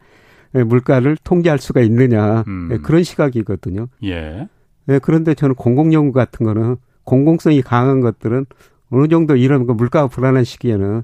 [0.52, 2.68] 물가를 통제할 수가 있느냐 음.
[2.72, 3.88] 예, 그런 시각이거든요.
[4.04, 4.48] 예.
[4.88, 4.98] 예.
[5.00, 8.46] 그런데 저는 공공연구 같은 거는 공공성이 강한 것들은
[8.90, 11.02] 어느 정도 이런 그 물가가 불안한 시기에는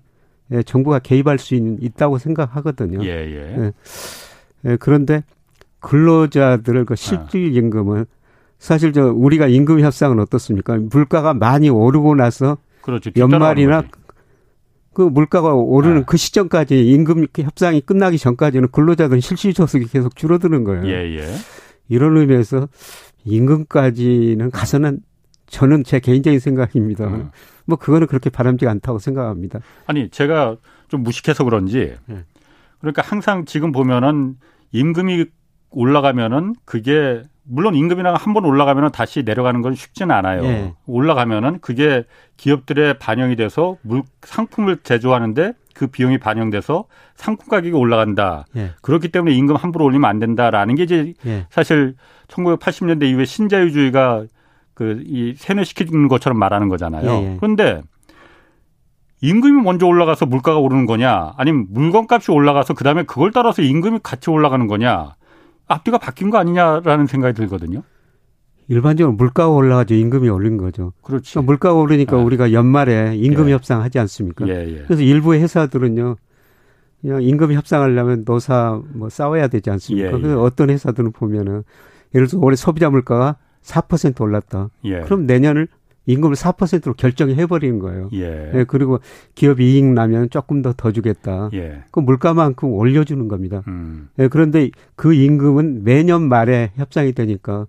[0.53, 3.05] 예, 정부가 개입할 수 있, 있다고 생각하거든요.
[3.05, 3.57] 예, 예.
[3.59, 3.73] 예.
[4.65, 5.25] 예 그런데
[5.81, 8.05] 근로자들 그 실질 임금은
[8.59, 10.77] 사실 저 우리가 임금 협상은 어떻습니까?
[10.77, 13.11] 물가가 많이 오르고 나서 그렇죠.
[13.17, 13.83] 연말이나
[14.93, 16.05] 그 물가가 오르는 네.
[16.07, 20.87] 그 시점까지 임금 협상이 끝나기 전까지는 근로자들은 실질 소득이 계속 줄어드는 거예요.
[20.87, 21.27] 예, 예.
[21.89, 22.69] 이런 의미에서
[23.25, 25.01] 임금까지는 가서는
[25.47, 27.07] 저는 제 개인적인 생각입니다.
[27.07, 27.31] 음.
[27.67, 29.61] 뭐 그거는 그렇게 바람직 않다고 생각합니다.
[29.87, 30.57] 아니 제가
[30.89, 32.25] 좀 무식해서 그런지 네.
[32.81, 34.37] 그러니까 항상 지금 보면은
[34.73, 35.27] 임금이
[35.71, 40.43] 올라가면은 그게 물론 임금이나 한번 올라가면은 다시 내려가는 건 쉽지는 않아요.
[40.43, 40.75] 네.
[40.87, 42.05] 올라가면은 그게
[42.37, 46.85] 기업들의 반영이 돼서 물 상품을 제조하는데 그 비용이 반영돼서
[47.15, 48.45] 상품 가격이 올라간다.
[48.53, 48.71] 네.
[48.83, 51.47] 그렇기 때문에 임금 함부로 올리면 안 된다라는 게 이제 네.
[51.51, 51.95] 사실
[52.29, 54.27] 1980년대 이후에 신자유주의가
[54.75, 57.11] 그 이 세뇌시키는 것처럼 말하는 거잖아요.
[57.11, 57.37] 예, 예.
[57.39, 57.83] 그런데
[59.21, 64.31] 임금이 먼저 올라가서 물가가 오르는 거냐, 아니면 물건값이 올라가서 그 다음에 그걸 따라서 임금이 같이
[64.31, 65.15] 올라가는 거냐,
[65.69, 67.83] 앞뒤가 바뀐 거 아니냐라는 생각이 들거든요.
[68.69, 69.95] 일반적으로 물가가 올라가죠.
[69.95, 70.93] 임금이 오른 거죠.
[71.03, 71.35] 그렇지.
[71.35, 72.23] 그러니까 물가가 오르니까 네.
[72.23, 73.53] 우리가 연말에 임금 예.
[73.53, 74.49] 협상 하지 않습니까?
[74.49, 74.83] 예, 예.
[74.87, 76.17] 그래서 일부 회사들은요,
[77.01, 80.09] 그냥 임금 협상하려면 노사 뭐 싸워야 되지 않습니까?
[80.09, 80.35] 예, 그래서 예.
[80.35, 81.63] 어떤 회사들은 보면은
[82.15, 84.71] 예를 들어서 올해 소비자 물가가 4% 올랐다.
[84.85, 85.01] 예.
[85.01, 85.69] 그럼 내년을
[86.07, 88.09] 임금을 4%로 결정해 버리는 거예요.
[88.13, 88.51] 예.
[88.55, 88.65] 예.
[88.65, 88.99] 그리고
[89.37, 91.49] 기업 이익 나면 조금 더 더 주겠다.
[91.55, 91.85] 예.
[91.93, 93.63] 그 물가만큼 올려주는 겁니다.
[93.69, 94.09] 음.
[94.19, 97.67] 예, 그런데 그 임금은 매년 말에 협상이 되니까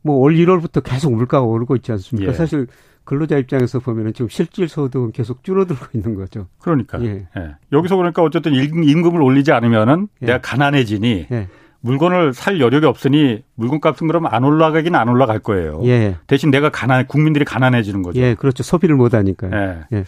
[0.00, 2.32] 뭐올 1월부터 계속 물가가 오르고 있지 않습니까?
[2.32, 2.34] 예.
[2.34, 2.66] 사실
[3.04, 6.46] 근로자 입장에서 보면은 지금 실질 소득은 계속 줄어들고 있는 거죠.
[6.58, 7.02] 그러니까.
[7.04, 7.26] 예.
[7.36, 7.56] 예.
[7.72, 10.26] 여기서 그러니까 어쨌든 임금을 올리지 않으면은 예.
[10.26, 11.48] 내가 가난해지니 예.
[11.82, 15.80] 물건을 살 여력이 없으니 물건값은 그럼 안 올라가긴 안 올라갈 거예요.
[15.84, 16.16] 예.
[16.26, 18.20] 대신 내가 가난 국민들이 가난해지는 거죠.
[18.20, 18.62] 예, 그렇죠.
[18.62, 19.50] 소비를 못 하니까요.
[19.52, 19.80] 예.
[19.92, 20.04] 예.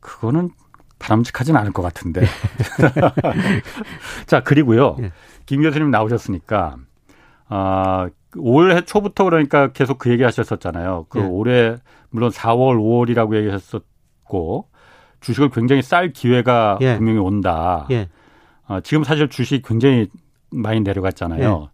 [0.00, 0.50] 그거는
[1.00, 2.22] 바람직하진 않을 것 같은데.
[4.26, 4.96] 자, 그리고요.
[5.00, 5.12] 예.
[5.44, 6.76] 김 교수님 나오셨으니까
[7.48, 11.06] 아, 올해 초부터 그러니까 계속 그 얘기 하셨었잖아요.
[11.08, 11.24] 그 예.
[11.24, 11.76] 올해
[12.10, 14.68] 물론 4월, 5월이라고 얘기했었고
[15.20, 16.96] 주식을 굉장히 쌀 기회가 예.
[16.96, 17.88] 분명히 온다.
[17.90, 18.08] 예.
[18.68, 20.06] 아, 지금 사실 주식 굉장히
[20.52, 21.58] 많이 내려갔잖아요.
[21.60, 21.66] 네.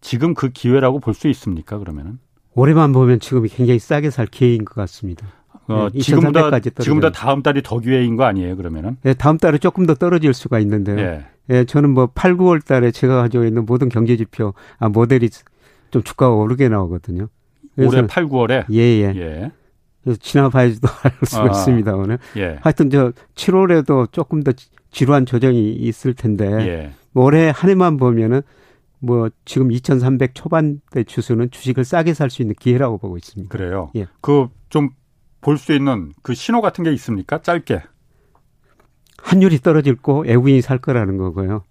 [0.00, 1.78] 지금 그 기회라고 볼 수 있습니까?
[1.78, 2.18] 그러면은
[2.54, 5.26] 올해만 보면 지금이 굉장히 싸게 살 기회인 것 같습니다.
[5.68, 8.56] 어, 네, 지금보다 지금보다 다음 달이 더 기회인 거 아니에요?
[8.56, 8.96] 그러면은?
[9.02, 10.98] 네, 다음 달에 조금 더 떨어질 수가 있는데요.
[10.98, 11.24] 예.
[11.46, 15.28] 네, 저는 뭐 8, 9월 달에 제가 가지고 있는 모든 경제 지표 아 모델이
[15.90, 17.28] 좀 주가가 오르게 나오거든요.
[17.78, 19.12] 올해 8, 9월에 예, 예.
[19.16, 19.50] 예.
[20.02, 22.18] 그래서 지나봐야지도 알 수가 아, 있습니다, 오늘.
[22.36, 22.58] 예.
[22.62, 24.52] 하여튼 저 7월에도 조금 더
[24.90, 26.82] 지루한 조정이 있을 텐데 예.
[26.82, 28.42] 뭐 올해 한 해만 보면은
[28.98, 33.50] 뭐 지금 2,300 초반대 추수는 주식을 싸게 살 수 있는 기회라고 보고 있습니다.
[33.56, 33.90] 그래요.
[33.96, 34.06] 예.
[34.20, 34.90] 그 좀
[35.40, 37.40] 볼 수 있는 그 신호 같은 게 있습니까?
[37.40, 37.82] 짧게.
[39.22, 41.64] 환율이 떨어질 거 외국인이 살 거라는 거고요.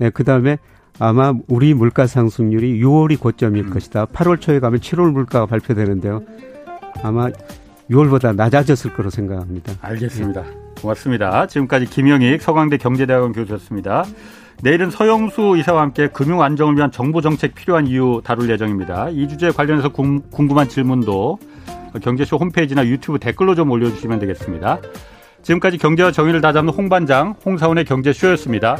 [0.00, 0.58] 예, 그다음에
[0.98, 3.70] 아마 우리 물가 상승률이 6월이 고점일 음.
[3.70, 4.06] 것이다.
[4.06, 6.22] 8월 초에 가면 7월 물가가 발표되는데요.
[7.02, 7.28] 아마
[7.90, 9.74] 6월보다 낮아졌을 거로 생각합니다.
[9.80, 10.44] 알겠습니다.
[10.44, 10.80] 예.
[10.80, 11.46] 고맙습니다.
[11.46, 14.04] 지금까지 김영익 서강대 경제대학원 교수였습니다.
[14.62, 19.10] 내일은 서영수 이사와 함께 금융 안정을 위한 정부 정책 필요한 이유 다룰 예정입니다.
[19.10, 21.38] 이 주제에 관련해서 궁금한 질문도
[22.02, 24.80] 경제쇼 홈페이지나 유튜브 댓글로 좀 올려주시면 되겠습니다.
[25.42, 28.78] 지금까지 경제와 정의를 다잡는 홍반장 홍사원의 경제쇼였습니다.